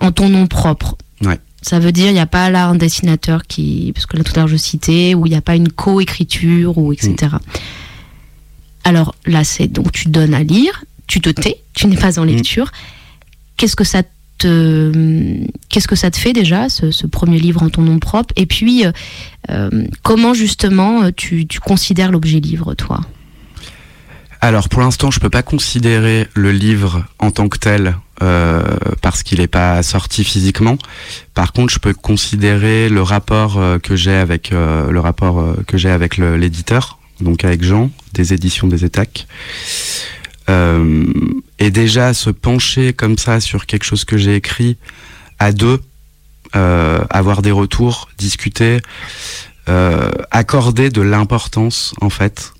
[0.00, 0.94] en ton nom propre.
[1.22, 1.38] Ouais.
[1.62, 4.32] Ça veut dire il n'y a pas là un dessinateur qui, parce que là tout
[4.36, 7.16] à l'heure je citais, où il n'y a pas une co-écriture ou etc.
[8.84, 12.24] Alors là c'est donc tu donnes à lire, tu te tais, tu n'es pas en
[12.24, 12.70] lecture.
[13.56, 14.02] Qu'est-ce que ça
[14.38, 14.92] te,
[15.68, 18.32] qu'est-ce que ça te fait déjà, ce, ce premier livre en ton nom propre?
[18.36, 18.92] Et puis, euh,
[19.50, 19.70] euh,
[20.02, 23.00] comment justement euh, tu, tu considères l'objet livre, toi?
[24.42, 27.96] Alors pour l'instant, je peux pas considérer le livre en tant que tel
[29.02, 30.78] parce qu'il n'est pas sorti physiquement.
[31.34, 36.18] Par contre, je peux considérer le rapport que j'ai avec le rapport que j'ai avec
[36.18, 39.26] l'éditeur, donc avec Jean des éditions des Étacs.
[40.48, 41.04] Euh,
[41.58, 44.76] et déjà se pencher comme ça sur quelque chose que j'ai écrit
[45.38, 45.80] à deux,
[46.54, 48.80] euh, avoir des retours, discuter,
[49.68, 52.52] euh, accorder de l'importance en fait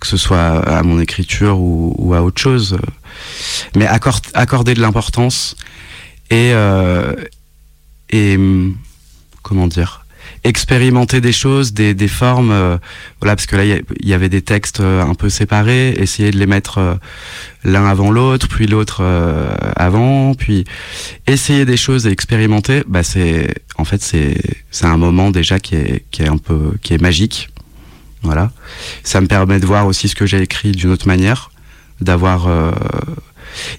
[0.00, 2.76] que ce soit à mon écriture ou, à autre chose,
[3.74, 5.56] mais accor- accorder de l'importance
[6.30, 7.14] et euh,
[8.10, 8.76] et hum,
[9.42, 10.03] comment dire
[10.44, 12.76] expérimenter des choses, des, des formes, euh,
[13.20, 16.30] voilà parce que là il y y, avait des textes euh, un peu séparés, essayer
[16.30, 16.94] de les mettre euh,
[17.64, 20.64] l'un avant l'autre, puis l'autre euh, avant, puis
[21.26, 24.36] essayer des choses et expérimenter, bah c'est en fait c'est
[24.70, 27.48] c'est un moment déjà qui est qui est un peu qui est magique,
[28.22, 28.52] voilà.
[29.02, 31.50] Ça me permet de voir aussi ce que j'ai écrit d'une autre manière,
[32.02, 32.70] d'avoir euh,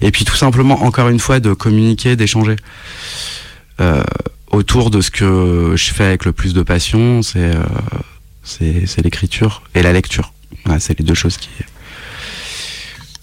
[0.00, 2.56] et puis tout simplement encore une fois de communiquer, d'échanger
[3.80, 4.02] euh,
[4.56, 9.82] autour de ce que je fais avec le plus de passion, c'est euh, l'écriture et
[9.82, 10.32] la lecture.
[10.78, 11.50] C'est les deux choses qui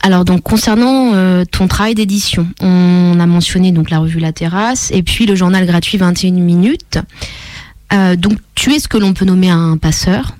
[0.02, 4.92] Alors donc concernant euh, ton travail d'édition, on a mentionné donc la revue La Terrasse
[4.92, 7.00] et puis le journal gratuit 21 minutes.
[7.92, 10.36] Euh, donc tu es ce que l'on peut nommer un passeur.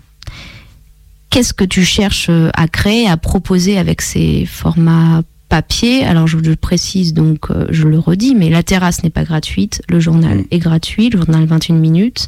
[1.32, 6.56] Qu'est-ce que tu cherches à créer, à proposer avec ces formats papier Alors je le
[6.56, 10.58] précise donc, euh, je le redis, mais La Terrasse n'est pas gratuite, le journal est
[10.58, 12.28] gratuit, le journal 21 minutes.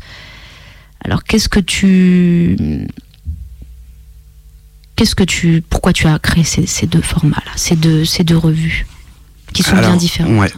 [1.03, 2.55] Alors qu'est-ce que tu
[4.95, 8.37] Qu'est-ce que tu, pourquoi tu as créé ces, ces deux formats-là, ces deux, ces deux
[8.37, 8.85] revues,
[9.53, 10.39] qui sont bien différentes?
[10.39, 10.51] Ouais.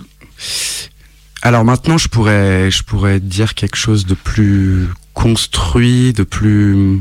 [1.44, 7.00] Alors maintenant, je pourrais, je pourrais dire quelque chose de plus construit, de plus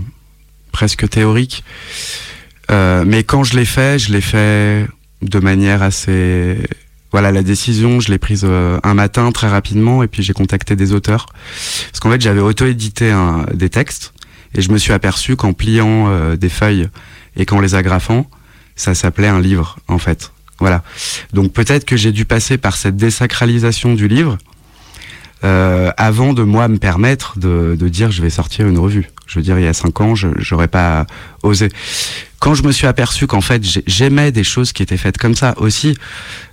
[0.70, 1.64] presque théorique.
[2.70, 4.86] Euh, mais quand je l'ai fait, je l'ai fait
[5.22, 6.56] de manière assez.
[7.12, 10.76] Voilà, la décision, je l'ai prise euh, un matin très rapidement et puis j'ai contacté
[10.76, 11.26] des auteurs.
[11.90, 13.14] Parce qu'en fait, j'avais auto-édité
[13.54, 14.12] des textes
[14.54, 16.88] et je me suis aperçu qu'en pliant euh, des feuilles
[17.36, 18.28] et qu'en les agrafant,
[18.74, 20.32] ça s'appelait un livre, en fait.
[20.58, 20.82] Voilà.
[21.32, 24.38] Donc peut-être que j'ai dû passer par cette désacralisation du livre
[25.44, 29.08] euh, avant de moi me permettre de, de dire je vais sortir une revue.
[29.26, 31.06] Je veux dire, il y a cinq ans, je j'aurais pas
[31.42, 31.68] osé.
[32.38, 35.34] Quand je me suis aperçu qu'en fait j'ai- j'aimais des choses qui étaient faites comme
[35.34, 35.96] ça aussi,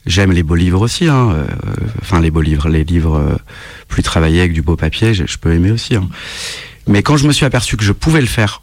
[0.06, 1.08] j'aime les beaux livres aussi.
[1.08, 1.46] Hein, euh,
[2.02, 3.36] enfin les beaux livres, les livres euh,
[3.88, 5.96] plus travaillés avec du beau papier, je, je peux aimer aussi.
[5.96, 6.08] Hein.
[6.88, 8.62] Mais quand je me suis aperçu que je pouvais le faire,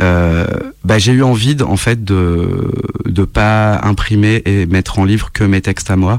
[0.00, 0.46] euh,
[0.84, 2.70] bah, j'ai eu envie de, en fait de
[3.06, 6.18] de pas imprimer et mettre en livre que mes textes à moi,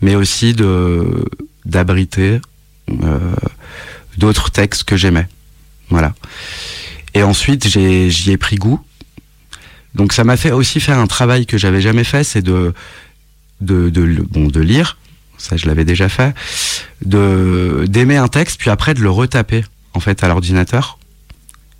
[0.00, 1.24] mais aussi de
[1.64, 2.40] d'abriter
[3.02, 3.18] euh,
[4.16, 5.28] d'autres textes que j'aimais.
[5.88, 6.14] Voilà.
[7.14, 8.80] Et ensuite, j'y ai pris goût.
[9.94, 12.72] Donc ça m'a fait aussi faire un travail que j'avais jamais fait, c'est de
[13.60, 14.98] lire,
[15.36, 16.32] ça je l'avais déjà fait,
[17.02, 20.98] d'aimer un texte puis après de le retaper en fait à l'ordinateur.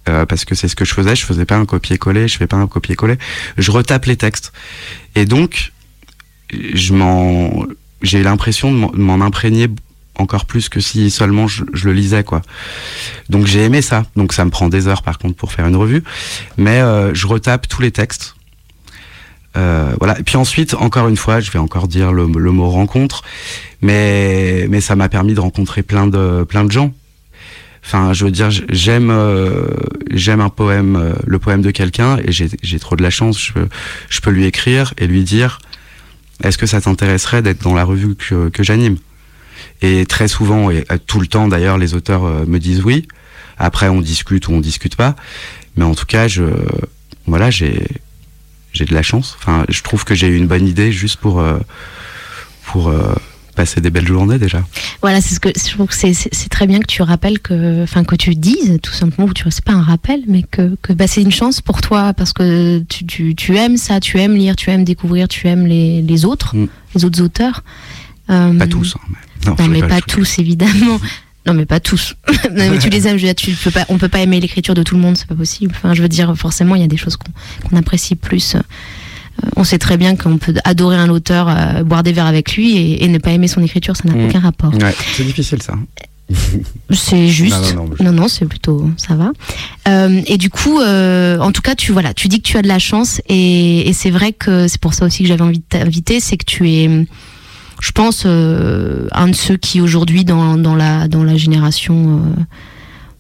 [0.09, 2.47] Euh, parce que c'est ce que je faisais, je faisais pas un copier-coller, je fais
[2.47, 3.19] pas un copier-coller,
[3.59, 4.53] je retape les textes.
[5.15, 5.73] Et donc
[6.51, 7.67] je m'en
[8.03, 9.69] j'ai l'impression de m'en- imprégner
[10.17, 12.43] encore plus que si seulement je, le lisais quoi.
[13.29, 14.05] Donc j'ai aimé ça.
[14.17, 16.03] Donc ça me prend des heures par contre pour faire une revue,
[16.57, 18.35] mais euh, je retape tous les textes.
[19.57, 20.19] Euh, voilà.
[20.19, 23.23] Et puis ensuite, encore une fois, je vais encore dire le, mot rencontre,
[23.83, 26.93] mais mais ça m'a permis de rencontrer plein de plein de gens.
[27.85, 29.67] Enfin, je veux dire, j'aime euh,
[30.11, 33.41] j'aime un poème, euh, le poème de quelqu'un, et j'ai trop de la chance.
[33.41, 33.53] Je
[34.09, 35.59] je peux lui écrire et lui dire
[36.43, 38.97] est-ce que ça t'intéresserait d'être dans la revue que, que j'anime?
[39.83, 43.07] Et très souvent, et euh, tout le temps d'ailleurs, les auteurs euh, me disent oui.
[43.59, 45.17] Après, on discute ou on discute pas.
[45.77, 46.45] Mais en tout cas, je,
[47.27, 47.87] voilà, j'ai,
[48.73, 49.37] j'ai de la chance.
[49.39, 51.59] Enfin, je trouve que j'ai eu une bonne idée juste pour, euh,
[52.65, 52.93] pour
[53.61, 54.63] passer des belles journées déjà.
[55.03, 58.05] Voilà, c'est ce que je trouve que c'est- très bien que tu rappelles que, enfin
[58.05, 61.07] que tu dises tout simplement, ou tu c'est pas un rappel, mais que, que bah,
[61.07, 64.57] c'est une chance pour toi parce que tu, tu, tu aimes ça, tu aimes lire,
[64.57, 66.69] tu aimes découvrir, tu aimes les, les autres, Mm.
[66.95, 67.63] les autres auteurs.
[68.31, 68.97] Euh, Pas tous.
[68.97, 70.99] hein, mais- Non, je mais pas tous évidemment.
[71.47, 72.15] Non, mais pas tous.
[72.55, 73.17] non, mais tu les aimes.
[73.17, 75.17] Je veux dire, tu peux pas, on peut pas aimer l'écriture de tout le monde,
[75.17, 75.73] c'est pas possible.
[75.75, 77.33] Enfin, je veux dire, forcément, il y a des choses qu'on
[77.67, 78.57] qu'on apprécie plus.
[79.61, 82.55] Euh, on sait très bien qu'on peut adorer un auteur, euh, boire des verres avec
[82.57, 84.27] lui et, et ne pas aimer son écriture, ça n'a Mm.
[84.27, 84.73] aucun rapport.
[84.75, 85.75] Ouais, c'est difficile ça.
[86.91, 87.75] C'est juste.
[87.75, 89.33] Non, non, non, je- non, non, c'est plutôt, ça va.
[89.89, 92.63] Euh, et du coup, euh, en tout cas, tu voilà, tu dis que tu as
[92.63, 95.59] de la chance et, et c'est vrai que c'est pour ça aussi que j'avais envie
[95.59, 96.89] de t'inviter, c'est que tu es,
[97.81, 102.43] je pense, euh, un de ceux qui aujourd'hui dans, dans, la, dans la génération, euh,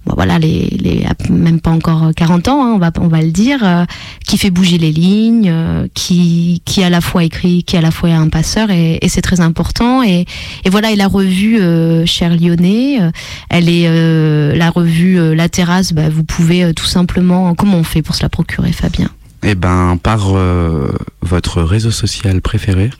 [0.06, 3.58] voilà, les, les, même pas encore 40 ans, hein, on, va, on va le dire,
[3.62, 3.84] euh,
[4.26, 7.90] qui fait bouger les lignes, euh, qui, qui à la fois écrit, qui à la
[7.90, 10.02] fois est un passeur, et, c'est très important.
[10.02, 10.24] Et,
[10.64, 13.10] et voilà, et la revue euh, Cher Lyonnais, euh,
[13.50, 17.76] elle est euh, la revue euh, La Terrasse, bah, vous pouvez euh, tout simplement, comment
[17.76, 19.10] on fait pour se la procurer, Fabien?
[19.42, 20.92] Eh ben, par euh,
[21.22, 22.90] votre réseau social préféré,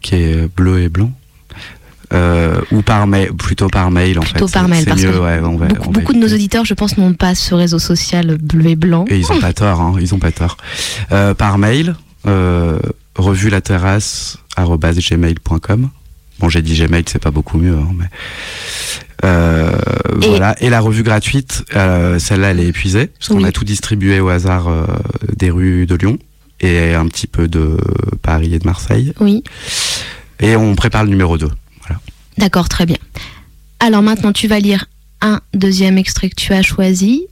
[0.00, 1.12] qui est bleu et blanc,
[2.12, 4.54] euh, ou par mail, plutôt par mail en Plutôt fait.
[4.54, 6.64] par mail, parce mieux, que ouais, on va- Beaucoup, on va beaucoup de nos auditeurs,
[6.64, 9.04] je pense, n'ont pas ce réseau social bleu et blanc.
[9.08, 10.56] Et ils ont pas tort, hein, ils ont pas tort.
[11.12, 11.94] Euh, par mail,
[12.26, 12.78] euh,
[13.16, 15.90] revue la terrasse gmail.com.
[16.40, 18.06] Bon, j'ai dit Gmail, c'est pas beaucoup mieux, hein, mais
[19.24, 19.72] euh,
[20.22, 20.56] Et- voilà.
[20.62, 23.44] Et la revue gratuite, euh, celle-là, elle est épuisée parce qu'on Oui.
[23.44, 24.86] a tout distribué au hasard euh,
[25.36, 26.18] des rues de Lyon
[26.60, 27.76] et un petit peu de
[28.22, 29.12] Paris et de Marseille.
[29.20, 29.42] Oui,
[30.40, 31.50] Et on prépare le numéro 2.
[32.38, 32.98] D'accord, très bien.
[33.78, 34.86] Alors maintenant, tu vas lire
[35.20, 37.26] un deuxième extrait que tu as choisi.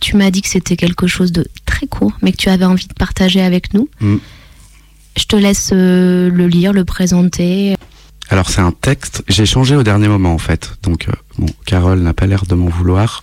[0.00, 2.86] Tu m'as dit que c'était quelque chose de très court, mais que tu avais envie
[2.86, 3.88] de partager avec nous.
[4.00, 4.16] Mm.
[5.16, 7.74] Je te laisse euh, le lire, le présenter.
[8.30, 10.76] Alors c'est un texte, j'ai changé au dernier moment en fait.
[10.82, 13.20] Donc euh, bon, Carole n'a pas l'air de m'en vouloir.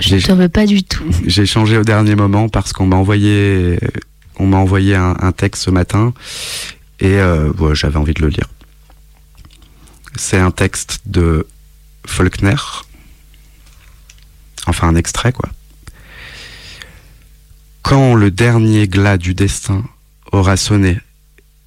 [0.00, 1.04] Je ne t'en veux pas du tout.
[1.26, 3.78] J'ai changé au dernier moment parce qu'on m'a envoyé,
[4.38, 6.12] on m'a envoyé un, un texte ce matin
[6.98, 8.46] et euh, ouais, j'avais envie de le lire.
[10.16, 11.46] C'est un texte de
[12.04, 12.56] Faulkner,
[14.66, 15.48] enfin un extrait quoi.
[17.82, 19.84] Quand le dernier glas du destin
[20.32, 21.00] aura sonné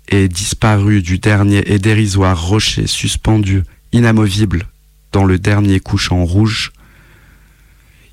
[0.09, 4.67] et disparu du dernier et dérisoire rocher suspendu, inamovible,
[5.11, 6.71] dans le dernier couchant rouge,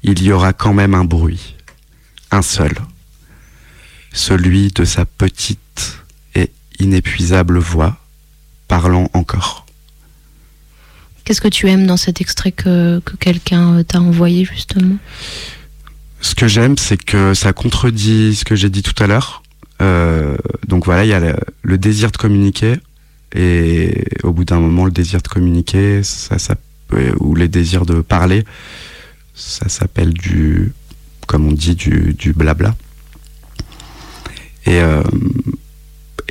[0.02, 1.56] il y aura quand même un bruit,
[2.30, 2.72] un seul,
[4.12, 5.98] celui de sa petite
[6.34, 7.98] et inépuisable voix,
[8.68, 9.66] parlant encore.
[11.30, 14.96] Qu'est-ce que tu aimes dans cet extrait que, que quelqu'un euh, t'a envoyé justement?
[16.20, 19.44] Ce que j'aime, c'est que ça contredit ce que j'ai dit tout à l'heure.
[19.80, 22.78] Euh, donc voilà, il y a le, désir de communiquer,
[23.32, 26.36] et au bout d'un moment, le désir de communiquer, ça,
[27.20, 28.44] ou les désirs de parler,
[29.32, 30.72] ça s'appelle du,
[31.28, 32.74] comme on dit, du, du blabla.
[34.66, 35.04] Et, euh,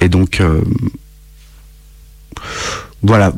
[0.02, 0.60] et donc, euh,
[3.02, 3.34] voilà,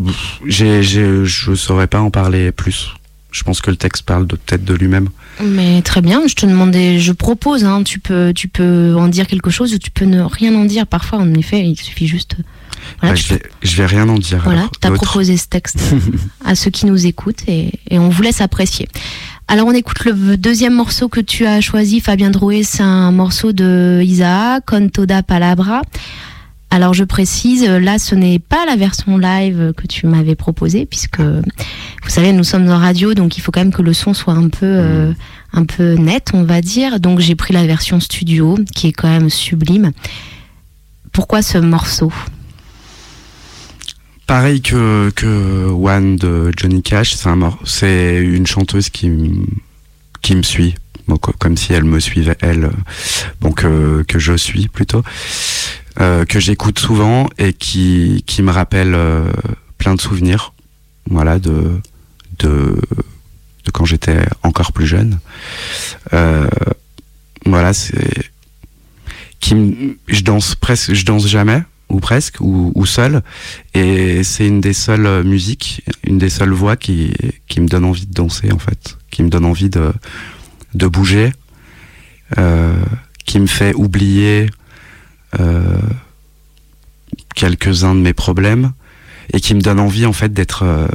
[0.46, 2.94] j'ai, j'ai, je saurais pas en parler plus.
[3.32, 5.08] Je pense que le texte parle de, peut-être de lui-même.
[5.42, 9.26] Mais très bien, je te demandais, je propose, hein, tu, peux, tu peux en dire
[9.28, 10.86] quelque chose ou tu peux ne rien en dire.
[10.86, 12.36] Parfois, en effet, il suffit juste.
[13.00, 14.42] Voilà, Bah, je, vais, je vais rien en dire.
[14.44, 15.80] Voilà, tu as proposé ce texte
[16.46, 18.90] à ceux qui nous écoutent et, et on vous laisse apprécier.
[19.48, 23.52] Alors on écoute le deuxième morceau que tu as choisi, Fabien Drouet, c'est un morceau
[23.52, 25.82] de Isaac, Con Toda Palabra.
[26.74, 31.20] Alors je précise, là ce n'est pas la version live que tu m'avais proposée, puisque
[31.20, 34.36] vous savez nous sommes en radio, donc il faut quand même que le son soit
[34.36, 35.12] un peu, euh,
[35.52, 37.02] un peu net, on va dire.
[37.02, 39.92] Donc j'ai pris la version studio, qui est quand même sublime.
[41.12, 42.12] Pourquoi ce morceau?
[44.26, 50.76] Pareil que, que One de Johnny Cash, c'est un c'est une chanteuse qui, me suit.
[51.20, 52.72] Co- comme si elle me suivait, elle, euh,
[53.42, 55.04] bon, que, que je suis plutôt,
[56.02, 59.32] euh, que j'écoute souvent et qui, qui me rappelle euh,
[59.78, 60.54] plein de souvenirs,
[61.10, 61.80] voilà, de,
[62.40, 62.76] de,
[63.66, 65.20] de quand j'étais encore plus jeune.
[66.14, 66.48] Euh,
[67.46, 68.30] voilà, c'est
[69.40, 73.22] qui me- je danse presque, je danse jamais ou presque ou, ou seul.
[73.74, 77.14] Et c'est une des seules musiques, une des seules voix qui,
[77.48, 79.92] qui me donne envie de danser en fait, qui me donne envie de,
[80.74, 81.34] de bouger,
[82.38, 82.76] euh,
[83.26, 84.50] qui me fait oublier
[87.36, 88.72] quelques-uns de mes problèmes
[89.34, 90.88] et qui me donne envie en fait d'être, euh,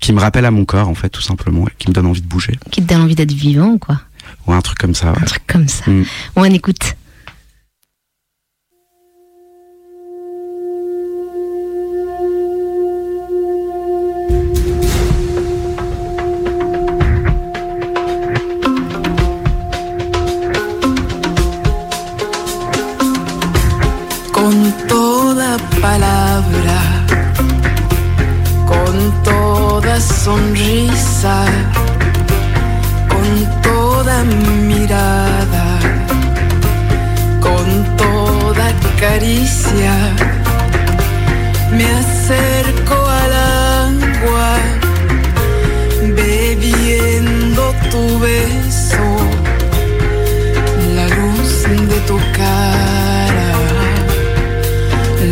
[0.00, 2.22] qui me rappelle à mon corps en fait tout simplement, et qui me donne envie
[2.22, 4.00] de bouger Qui te donne envie d'être vivant, quoi
[4.46, 5.12] ou un truc comme ça.
[5.12, 5.18] ouais.
[5.20, 5.90] Un truc comme ça.
[5.90, 6.04] Mm.
[6.36, 6.96] On écoute.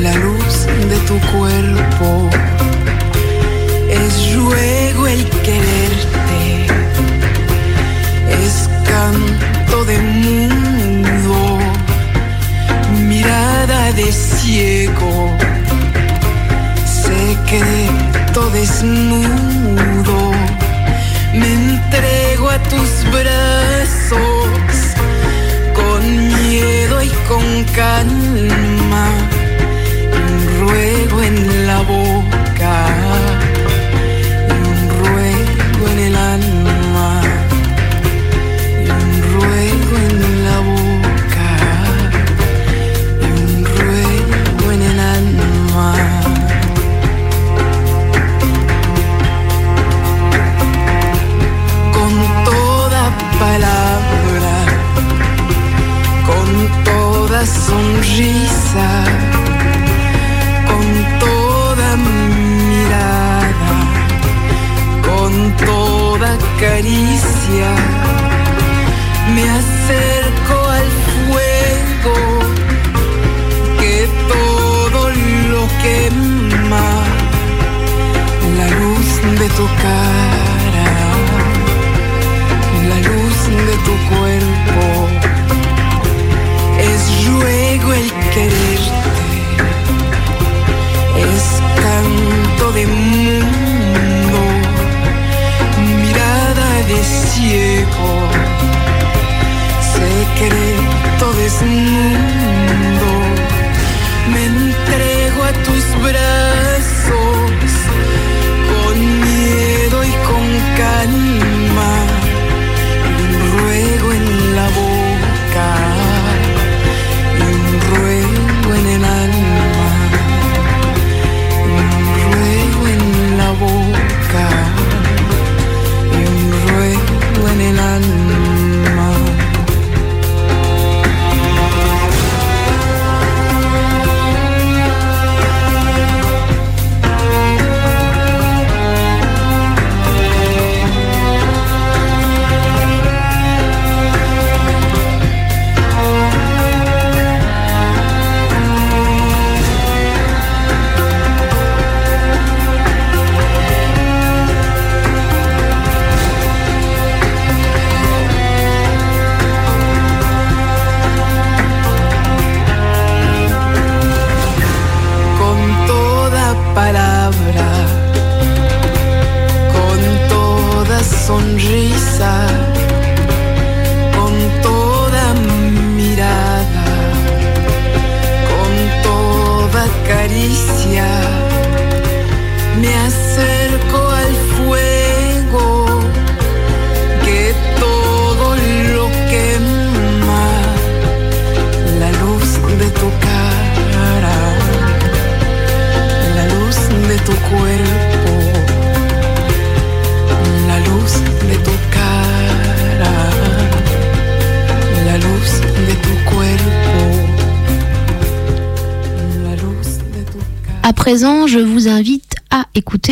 [0.03, 2.31] la luz de tu cuerpo.
[3.91, 6.67] Es ruego el quererte,
[8.45, 11.59] es canto de mundo,
[13.09, 15.37] mirada de ciego,
[16.85, 20.33] secreto desnudo.
[21.33, 23.60] Me entrego a tus brazos.
[27.75, 28.40] 感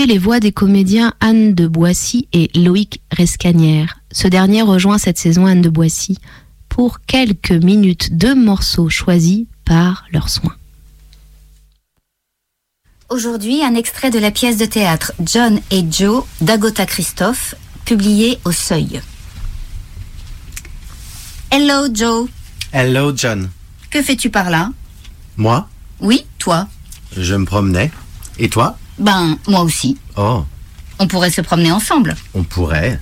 [0.09, 3.99] les voix des comédiens Anne de Boissy et Loïc Rescanière.
[4.11, 6.17] Ce dernier rejoint cette saison Anne de Boissy
[6.71, 10.57] pour quelques minutes de morceaux choisis par leurs soins.
[13.11, 17.55] Aujourd'hui, un extrait de la pièce de théâtre John et Joe d'Agota Christophe,
[17.85, 19.03] publiée au Seuil.
[21.51, 22.31] Hello Joe,
[22.73, 23.51] Hello John.
[23.91, 24.73] que fais-tu par là?
[25.37, 25.69] Moi,
[26.01, 26.67] Oui, toi
[27.15, 27.91] je me promenais.
[28.39, 28.79] Et toi?
[28.99, 29.97] Ben, moi aussi.
[30.17, 30.45] Oh,
[30.99, 32.17] On pourrait se promener ensemble.
[32.35, 33.01] on pourrait.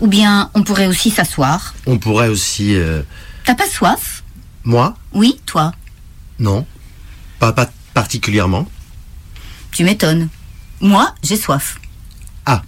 [0.00, 1.74] Ou bien, on pourrait aussi s'asseoir.
[1.86, 2.74] On pourrait aussi...
[2.74, 3.02] euh,
[3.44, 4.22] T'as pas soif?
[4.64, 4.96] Moi?
[5.12, 5.72] Oui, toi.
[6.38, 6.66] Non.
[7.38, 8.66] Pas, pas particulièrement.
[9.70, 10.28] Tu m'étonnes.
[10.80, 11.78] Moi, j'ai soif.
[12.46, 12.62] Ah.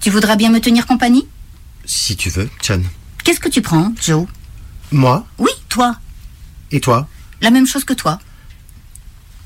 [0.00, 1.26] Tu voudras bien me tenir compagnie?
[1.84, 2.84] Si tu veux, John.
[3.24, 4.26] Qu'est-ce que tu prends, Joe?
[4.92, 5.26] Moi?
[5.38, 5.96] Oui, toi.
[6.70, 7.08] Et toi?
[7.42, 8.18] La même chose que toi.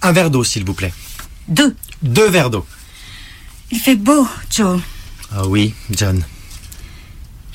[0.02, 0.92] Un verre d'eau, s'il vous plaît.
[1.48, 1.74] Deux.
[2.02, 2.66] Deux verres d'eau.
[3.70, 4.80] Il fait beau, Joe.
[5.32, 6.22] Ah oui, John.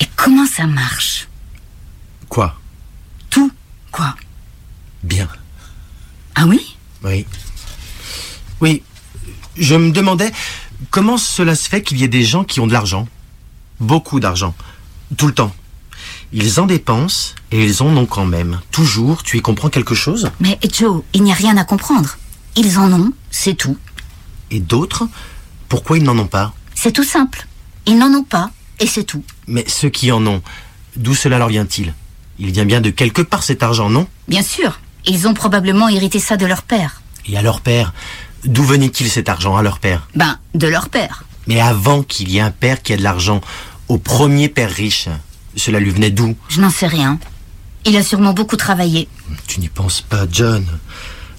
[0.00, 1.28] Et comment ça marche?
[2.28, 2.58] Quoi?
[3.30, 3.50] Tout,
[3.92, 4.14] quoi
[5.02, 5.28] Bien.
[6.34, 6.76] Ah oui?
[7.02, 7.26] Oui.
[8.60, 8.82] Oui.
[9.56, 10.32] Je me demandais
[10.90, 13.08] comment cela se fait qu'il y ait des gens qui ont de l'argent.
[13.80, 14.54] Beaucoup d'argent.
[15.16, 15.54] Tout le temps.
[16.32, 18.60] Ils en dépensent et ils en ont quand même.
[18.70, 20.30] Toujours, tu y comprends quelque chose?
[20.40, 22.16] Mais Joe, il n'y a rien à comprendre.
[22.56, 23.76] Ils en ont, c'est tout.
[24.50, 25.08] Et d'autres
[25.68, 27.46] Pourquoi ils n'en ont pas C'est tout simple.
[27.86, 29.22] Ils n'en ont pas, et c'est tout.
[29.46, 30.42] Mais ceux qui en ont,
[30.96, 31.94] d'où cela leur vient-il
[32.38, 36.18] Il vient bien de quelque part cet argent, non Bien sûr, ils ont probablement hérité
[36.18, 37.02] ça de leur père.
[37.26, 37.92] Et à leur père
[38.44, 41.24] D'où venait-il cet argent à leur père Ben, de leur père.
[41.48, 43.40] Mais avant qu'il y ait un père qui a de l'argent,
[43.88, 45.08] au premier père riche,
[45.56, 47.18] cela lui venait d'où Je n'en sais rien.
[47.84, 49.08] Il a sûrement beaucoup travaillé.
[49.46, 50.64] Tu n'y penses pas, John.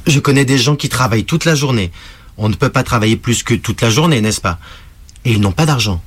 [0.06, 1.92] Je connais des gens qui travaillent toute la journée.
[2.38, 4.60] On ne peut pas travailler plus que toute la journée, n'est-ce pas?
[5.26, 6.02] Et ils n'ont pas d'argent.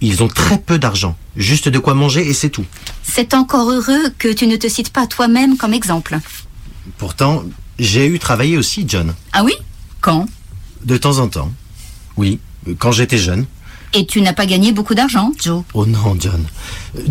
[0.00, 1.16] Ils ont très peu d'argent.
[1.36, 2.66] Juste de quoi manger et c'est tout.
[3.02, 6.18] C'est encore heureux que tu ne te cites pas toi-même comme exemple.
[6.98, 7.42] Pourtant,
[7.78, 9.14] j'ai eu travaillé aussi, John.
[9.32, 9.54] Ah oui?
[10.00, 10.26] Quand?
[10.84, 11.50] De temps en temps.
[12.16, 12.38] Oui,
[12.78, 13.46] quand j'étais jeune.
[13.94, 15.62] Et tu n'as pas gagné beaucoup d'argent, Joe?
[15.72, 16.44] Oh non, John.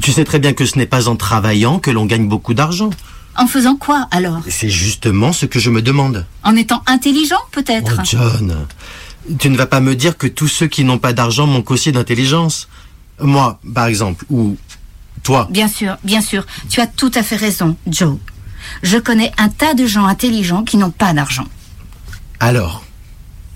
[0.02, 2.92] Tu sais très bien que ce n'est pas en travaillant que l'on gagne beaucoup d'argent.
[3.36, 4.42] En faisant quoi alors?
[4.48, 6.26] C'est justement ce que je me demande.
[6.44, 8.00] En étant intelligent peut-être?
[8.00, 8.68] Oh, John.
[9.40, 11.92] Tu ne vas pas me dire que tous ceux qui n'ont pas d'argent manquent aussi
[11.92, 12.68] d'intelligence.
[13.20, 14.58] Moi, par exemple, ou
[15.24, 15.48] toi.
[15.50, 16.46] Bien sûr, bien sûr.
[16.70, 18.18] Tu as tout à fait raison, Joe.
[18.82, 21.48] Je connais un tas de gens intelligents qui n'ont pas d'argent.
[22.40, 22.84] Alors?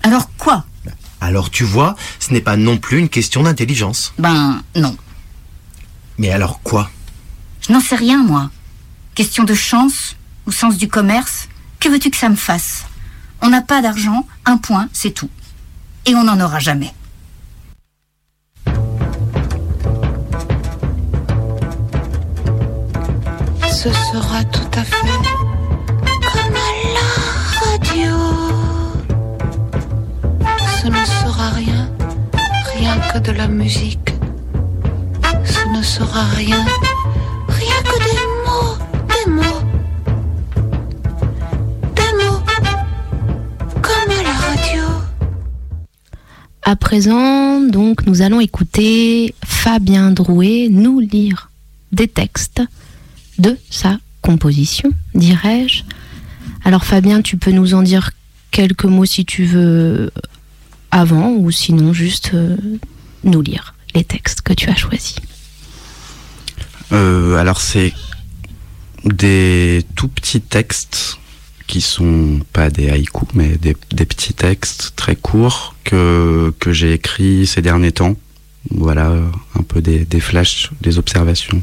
[0.02, 0.64] Alors quoi?
[1.20, 4.14] Alors tu vois, ce n'est pas non plus une question d'intelligence.
[4.18, 4.96] Ben non.
[6.16, 6.90] Mais alors quoi?
[7.66, 8.50] Je n'en sais rien, moi.
[9.18, 10.14] Question de chance
[10.46, 11.48] ou sens du commerce
[11.80, 12.84] Que veux-tu que ça me fasse?
[13.42, 15.28] On n'a pas d'argent, un point, c'est tout.
[16.06, 16.94] Et on n'en aura jamais.
[23.68, 25.18] Ce sera tout à fait
[26.32, 27.08] comme à la
[27.66, 28.14] radio.
[30.80, 31.90] Ce ne sera rien,
[32.76, 34.14] rien que de la musique.
[35.44, 36.87] Ce ne sera rien, rien
[44.48, 44.82] radio.
[46.62, 51.50] À présent, donc, nous allons écouter Fabien Drouet nous lire
[51.92, 52.62] des textes
[53.38, 55.82] de sa composition, dirais-je.
[56.64, 58.10] Alors Fabien, tu peux nous en dire
[58.50, 60.10] quelques mots si tu veux
[60.90, 62.56] avant ou sinon juste euh,
[63.24, 65.16] nous lire les textes que tu as choisis.
[66.92, 67.92] Euh, alors c'est
[69.04, 71.18] des tout petits textes
[71.68, 77.46] qui sont pas des haïkus, mais des, petits textes très courts que, que j'ai écrits
[77.46, 78.16] ces derniers temps.
[78.70, 79.14] Voilà,
[79.54, 81.62] un peu des, des flashs, des observations.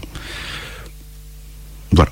[1.91, 2.11] Voilà.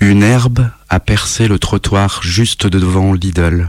[0.00, 3.68] Une herbe a percé le trottoir juste devant Lidl.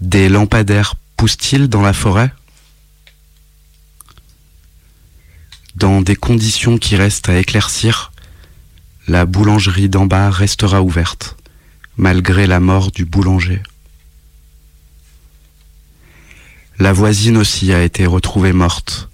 [0.00, 2.32] Des lampadaires poussent-ils dans la forêt?
[5.78, 8.10] Dans des conditions qui restent à éclaircir,
[9.06, 11.36] la boulangerie d'en bas restera ouverte,
[11.96, 13.62] malgré la mort du boulanger.
[16.80, 19.08] La voisine aussi a été retrouvée morte.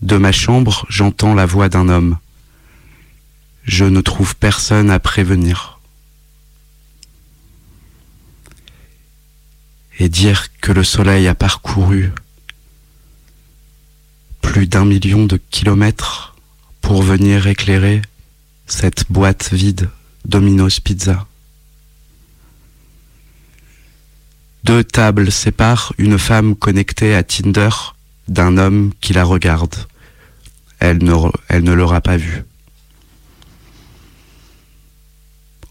[0.00, 2.16] De ma chambre, j'entends la voix d'un homme.
[3.64, 5.78] Je ne trouve personne à prévenir.
[9.98, 12.12] Et dire que le soleil a parcouru
[14.50, 16.34] plus d'un million de kilomètres
[16.80, 18.02] pour venir éclairer
[18.66, 19.88] cette boîte vide
[20.24, 21.24] Domino's Pizza.
[24.64, 27.70] Deux tables séparent une femme connectée à Tinder
[28.26, 29.76] d'un homme qui la regarde.
[30.80, 32.42] Elle ne, l'aura pas vu.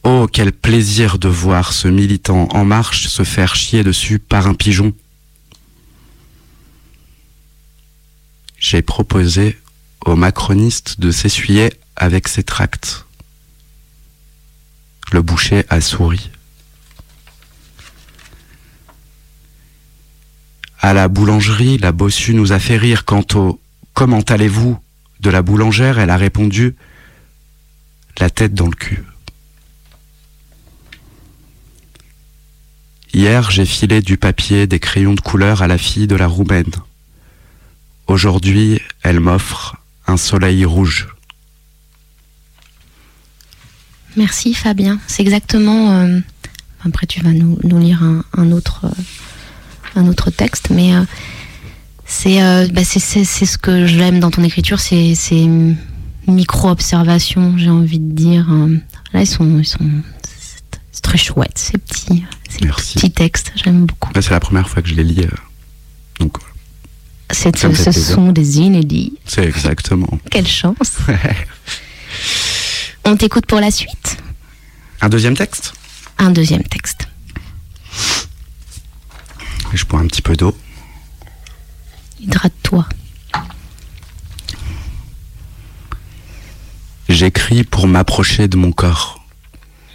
[0.03, 4.53] Oh, quel plaisir de voir ce militant en marche se faire chier dessus par un
[4.53, 4.93] pigeon.
[8.59, 9.57] J'ai proposé
[10.05, 13.05] aux macronistes de s'essuyer avec ses tracts.
[15.11, 16.29] Le boucher a souri.
[20.79, 23.59] À la boulangerie, la bossue nous a fait rire quant au
[23.93, 24.79] Comment allez-vous?
[25.19, 26.75] de la boulangère, elle a répondu
[28.19, 29.03] La tête dans le cul.
[33.13, 36.71] Hier, j'ai filé du papier, des crayons de couleur à la fille de la roumaine.
[38.09, 39.75] Aujourd'hui, elle m'offre
[40.07, 41.07] un soleil rouge.
[44.17, 44.99] Merci Fabien.
[45.05, 45.91] C'est exactement.
[45.91, 46.19] euh,
[46.83, 48.89] après, tu vas nous, nous lire un, un autre, euh,
[49.99, 51.03] un autre texte, mais euh,
[52.07, 55.47] c'est euh, bah, ce que j'aime dans ton écriture, c'est ces
[56.27, 58.47] micro-observations, j'ai envie de dire.
[58.51, 58.75] euh.
[59.13, 59.59] Là, ils sont.
[59.59, 59.87] Ils sont
[60.23, 62.95] c'est- très chouette, ces petits, ces Merci.
[62.95, 63.51] petits textes.
[63.55, 64.11] J'aime beaucoup.
[64.15, 65.27] C'est la première fois que je les lis.
[66.19, 66.49] Donc, voilà.
[66.49, 67.93] C'est- Ça me fait ce plaisir.
[67.93, 69.13] sont des inédits.
[69.25, 70.19] c'est exactement.
[70.31, 70.97] Quelle chance.
[73.05, 74.17] On t'écoute pour la suite.
[75.01, 75.73] Un deuxième texte?
[76.17, 77.07] Un deuxième texte.
[79.73, 80.55] Je bois un petit peu d'eau.
[82.19, 82.87] Hydrate-toi.
[87.07, 89.25] J'écris pour m'approcher de mon corps.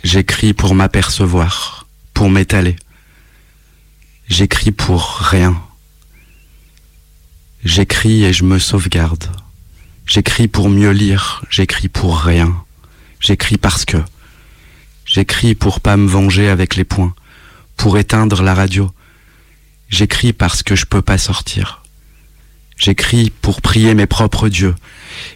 [0.02, 2.76] J'écris pour m'apercevoir, pour m'étaler.
[4.28, 5.60] J'écris pour rien.
[7.64, 9.24] J'écris et je me sauvegarde.
[10.06, 12.54] J'écris pour mieux lire, j'écris pour rien.
[13.20, 13.96] J'écris parce que.
[15.06, 17.14] J'écris pour pas me venger avec les poings,
[17.78, 18.90] pour éteindre la radio.
[19.88, 21.82] J'écris parce que je peux pas sortir.
[22.76, 24.74] J'écris pour prier mes propres dieux.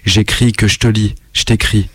[0.04, 1.88] J'écris que je te lis, je t'écris.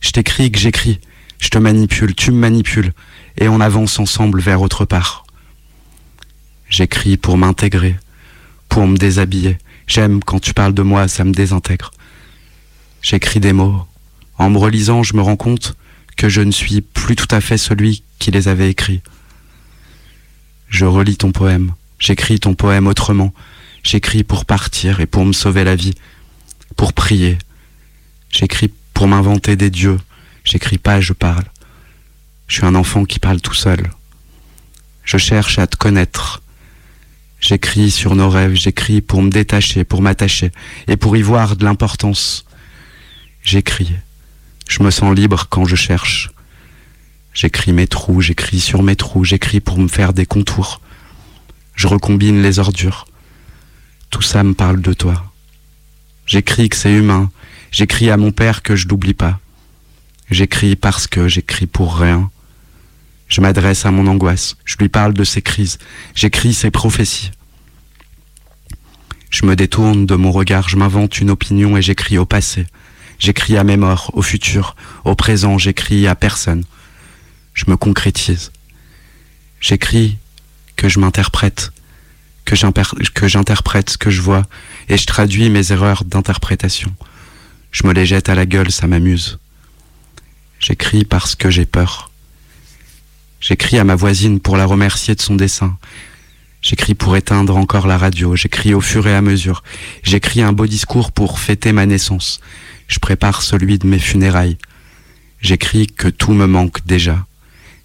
[0.00, 0.98] Je t'écris que j'écris.
[1.38, 2.92] Je te manipule, tu me manipules.
[3.38, 5.26] Et on avance ensemble vers autre part.
[6.68, 7.94] J'écris pour m'intégrer,
[8.68, 9.58] pour me déshabiller.
[9.86, 11.92] J'aime quand tu parles de moi, ça me désintègre.
[13.02, 13.86] J'écris des mots.
[14.38, 15.76] En me relisant, je me rends compte
[16.16, 19.02] que je ne suis plus tout à fait celui qui les avait écrits.
[20.68, 21.74] Je relis ton poème.
[21.98, 23.32] J'écris ton poème autrement.
[23.82, 25.94] J'écris pour partir et pour me sauver la vie,
[26.76, 27.38] pour prier.
[28.30, 29.98] J'écris pour m'inventer des dieux.
[30.44, 31.44] J'écris pas, je parle.
[32.48, 33.90] Je suis un enfant qui parle tout seul.
[35.04, 36.42] Je cherche à te connaître.
[37.48, 40.50] J'écris sur nos rêves, j'écris pour me détacher, pour m'attacher
[40.88, 42.44] et pour y voir de l'importance.
[43.44, 43.92] J'écris.
[44.68, 46.32] Je me sens libre quand je cherche.
[47.32, 50.80] J'écris mes trous, j'écris sur mes trous, j'écris pour me faire des contours.
[51.76, 53.06] Je recombine les ordures.
[54.10, 55.32] Tout ça me parle de toi.
[56.26, 57.30] J'écris que c'est humain.
[57.70, 59.38] J'écris à mon père que je n'oublie pas.
[60.32, 62.28] J'écris parce que j'écris pour rien.
[63.28, 64.56] Je m'adresse à mon angoisse.
[64.64, 65.78] Je lui parle de ses crises.
[66.16, 67.30] J'écris ses prophéties.
[69.36, 70.70] Je me détourne de mon regard.
[70.70, 72.66] Je m'invente une opinion et j'écris au passé.
[73.18, 75.58] J'écris à mes morts, au futur, au présent.
[75.58, 76.64] J'écris à personne.
[77.52, 78.50] Je me concrétise.
[79.60, 80.16] J'écris
[80.76, 81.72] que je m'interprète,
[82.46, 84.44] que j'interprète ce que je vois
[84.88, 86.94] et je traduis mes erreurs d'interprétation.
[87.72, 89.38] Je me les jette à la gueule, ça m'amuse.
[90.60, 92.10] J'écris parce que j'ai peur.
[93.40, 95.76] J'écris à ma voisine pour la remercier de son dessin.
[96.66, 98.34] J'écris pour éteindre encore la radio.
[98.34, 99.62] J'écris au fur et à mesure.
[100.02, 102.40] J'écris un beau discours pour fêter ma naissance.
[102.88, 104.58] Je prépare celui de mes funérailles.
[105.40, 107.24] J'écris que tout me manque déjà.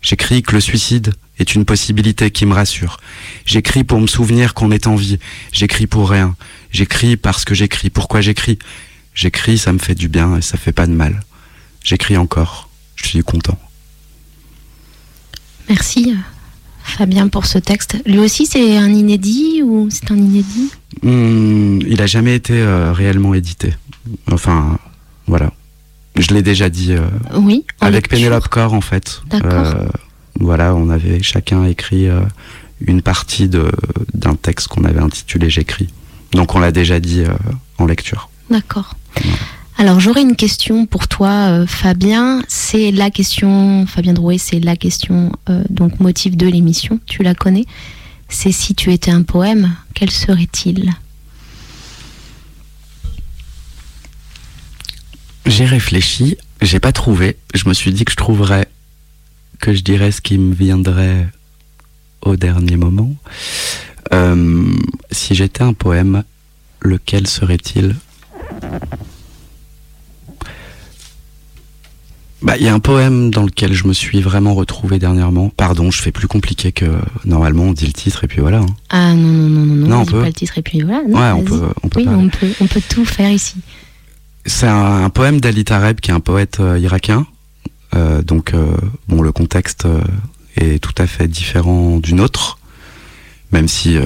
[0.01, 2.97] J'écris que le suicide est une possibilité qui me rassure.
[3.45, 5.19] J'écris pour me souvenir qu'on est en vie.
[5.51, 6.35] J'écris pour rien.
[6.71, 7.91] J'écris parce que j'écris.
[7.91, 8.57] Pourquoi j'écris?
[9.13, 11.21] J'écris, ça me fait du bien et ça fait pas de mal.
[11.83, 12.67] J'écris encore.
[12.95, 13.59] Je suis content.
[15.69, 16.15] Merci
[16.83, 17.97] Fabien pour ce texte.
[18.05, 20.71] Lui aussi, c'est un inédit ou c'est un inédit?
[21.03, 23.73] Hmm, Il a jamais été euh, réellement édité.
[24.31, 24.77] Enfin,
[25.27, 25.51] voilà.
[26.17, 26.93] Je l'ai déjà dit.
[26.93, 27.01] Euh,
[27.35, 27.65] oui.
[27.79, 29.21] Avec Pénélope Corps, en fait.
[29.33, 29.85] Euh,
[30.39, 32.07] voilà, on avait chacun écrit
[32.85, 35.87] une partie d'un texte qu'on avait intitulé J'écris.
[36.33, 37.23] Donc on l'a déjà dit
[37.77, 38.29] en lecture.
[38.49, 38.95] D'accord.
[39.81, 42.43] Alors j'aurais une question pour toi, euh, Fabien.
[42.47, 46.99] C'est la question, Fabien Drouet, c'est la question euh, donc motif de l'émission.
[47.07, 47.65] Tu la connais.
[48.29, 50.91] C'est si tu étais un poème, quel serait-il?
[55.47, 57.37] J'ai réfléchi, j'ai pas trouvé.
[57.55, 58.67] Je me suis dit que je trouverais,
[59.59, 61.27] que je dirais ce qui me viendrait
[62.21, 63.15] au dernier moment.
[64.13, 64.63] Euh,
[65.09, 66.23] si j'étais un poème,
[66.81, 67.95] lequel serait-il?
[72.41, 75.49] Bah, il y a un poème dans lequel je me suis vraiment retrouvé dernièrement.
[75.49, 76.85] Pardon, je fais plus compliqué que
[77.23, 78.59] normalement on dit le titre et puis voilà.
[78.59, 78.75] Hein.
[78.89, 80.21] Ah non non non non, non on, peut.
[80.21, 81.03] pas le titre et puis voilà.
[81.03, 81.99] ouais, on peut, on peut.
[81.99, 83.57] Oui, on peut, on peut tout faire ici.
[84.45, 87.27] C'est un, poème d'Ali Tareb qui est un poète euh, irakien.
[87.93, 88.75] Euh, donc euh,
[89.07, 89.87] bon, le contexte
[90.55, 92.57] est tout à fait différent du nôtre,
[93.51, 93.97] même si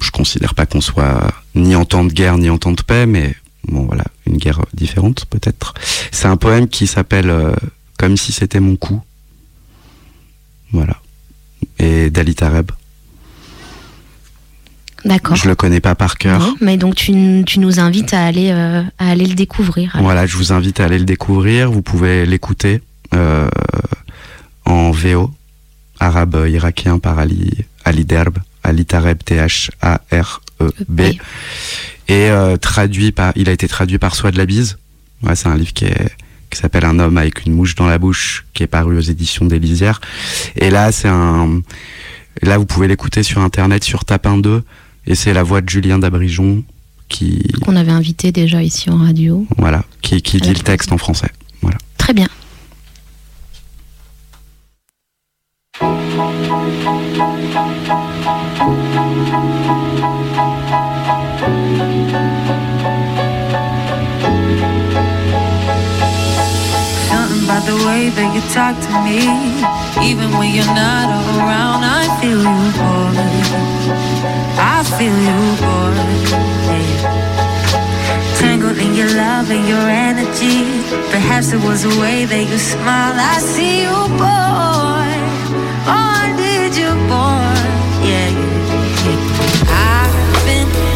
[0.00, 3.06] je considère pas qu'on soit ni en temps de guerre ni en temps de paix,
[3.06, 3.34] mais
[3.68, 5.74] bon voilà, une guerre différente peut-être.
[6.10, 7.54] C'est un poème qui s'appelle euh,
[7.98, 9.00] Comme si c'était mon coup.
[10.72, 10.96] Voilà.
[11.78, 12.70] Et d'Ali Tareb.
[15.04, 15.36] D'accord.
[15.36, 16.54] Je le connais pas par cœur.
[16.60, 19.96] mais donc tu, nous invites à aller, euh, à aller le découvrir.
[20.00, 21.70] Voilà, je vous invite à aller le découvrir.
[21.70, 22.82] Vous pouvez l'écouter
[23.14, 23.48] euh,
[24.64, 25.30] en VO,
[26.00, 30.47] arabe irakien par Ali, Ali Derb, Ali Tareb, T-H-A-R-E-B.
[32.08, 34.78] Et euh, traduit par, il a été traduit par Soi de la Bise.
[35.22, 36.10] Ouais, c'est un livre qui est
[36.50, 39.44] qui s'appelle Un homme avec une mouche dans la bouche, qui est paru aux éditions
[39.44, 40.00] des Lisières.
[40.56, 41.60] Et là, c'est un,
[42.42, 44.62] là, vous pouvez l'écouter sur internet, sur Tapin 2,
[45.06, 46.64] et c'est la voix de Julien Dabrijon
[47.08, 47.42] qui.
[47.62, 49.46] Qu'on avait invité déjà ici en radio.
[49.56, 51.30] Voilà, qui, qui dit le texte en français.
[51.62, 51.78] Voilà.
[51.96, 52.28] Très bien.
[68.68, 69.18] Talk to me.
[70.08, 73.12] Even when you're not around, I feel you, boy.
[74.58, 75.96] I feel you, boy.
[78.38, 80.58] Tangled in your love and your energy.
[81.10, 83.16] Perhaps it was the way that you smile.
[83.16, 85.08] I see you, boy.
[85.88, 87.56] Oh, I need you, boy.
[88.08, 88.30] Yeah,
[89.04, 89.76] yeah.
[89.96, 90.87] I've been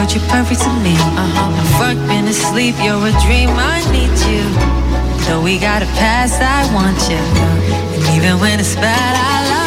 [0.00, 0.94] but you're perfect to me.
[0.96, 1.60] Uh-huh.
[1.60, 4.42] I've worked, been asleep, you're a dream, I need you.
[5.26, 7.20] Though we got a past, I want you.
[7.20, 9.59] And even when it's bad, I love you.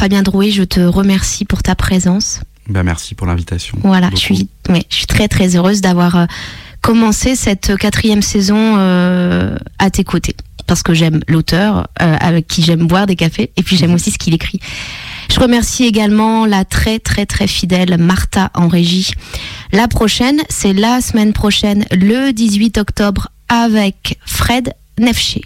[0.00, 2.40] Fabien Drouet, je te remercie pour ta présence.
[2.70, 3.76] Bah, merci pour l'invitation.
[3.82, 6.24] Voilà, je suis, ouais, je suis très très heureuse d'avoir euh,
[6.80, 10.34] commencé cette quatrième saison euh, à tes côtés.
[10.66, 14.10] Parce que j'aime l'auteur, euh, avec qui j'aime boire des cafés, et puis j'aime aussi
[14.10, 14.58] ce qu'il écrit.
[15.30, 19.10] Je remercie également la très très très fidèle Martha en régie.
[19.70, 25.40] La prochaine, c'est la semaine prochaine, le 18 octobre, avec Fred Nefché.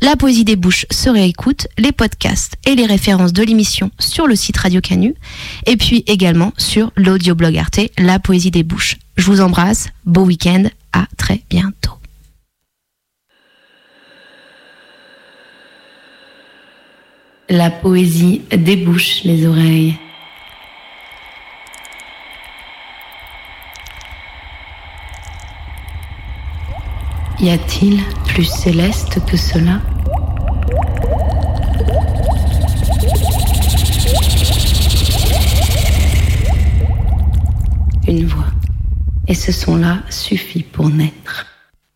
[0.00, 4.36] La poésie des bouches se réécoute, les podcasts et les références de l'émission sur le
[4.36, 5.14] site Radio Canu,
[5.66, 8.96] et puis également sur l'audioblog Arte, La poésie des bouches.
[9.16, 11.92] Je vous embrasse, beau week-end, à très bientôt.
[17.48, 19.96] La poésie débouche les oreilles.
[27.40, 29.80] Y a-t-il plus céleste que cela?
[38.06, 38.44] Une voix.
[39.28, 41.51] Et ce son-là suffit pour naître.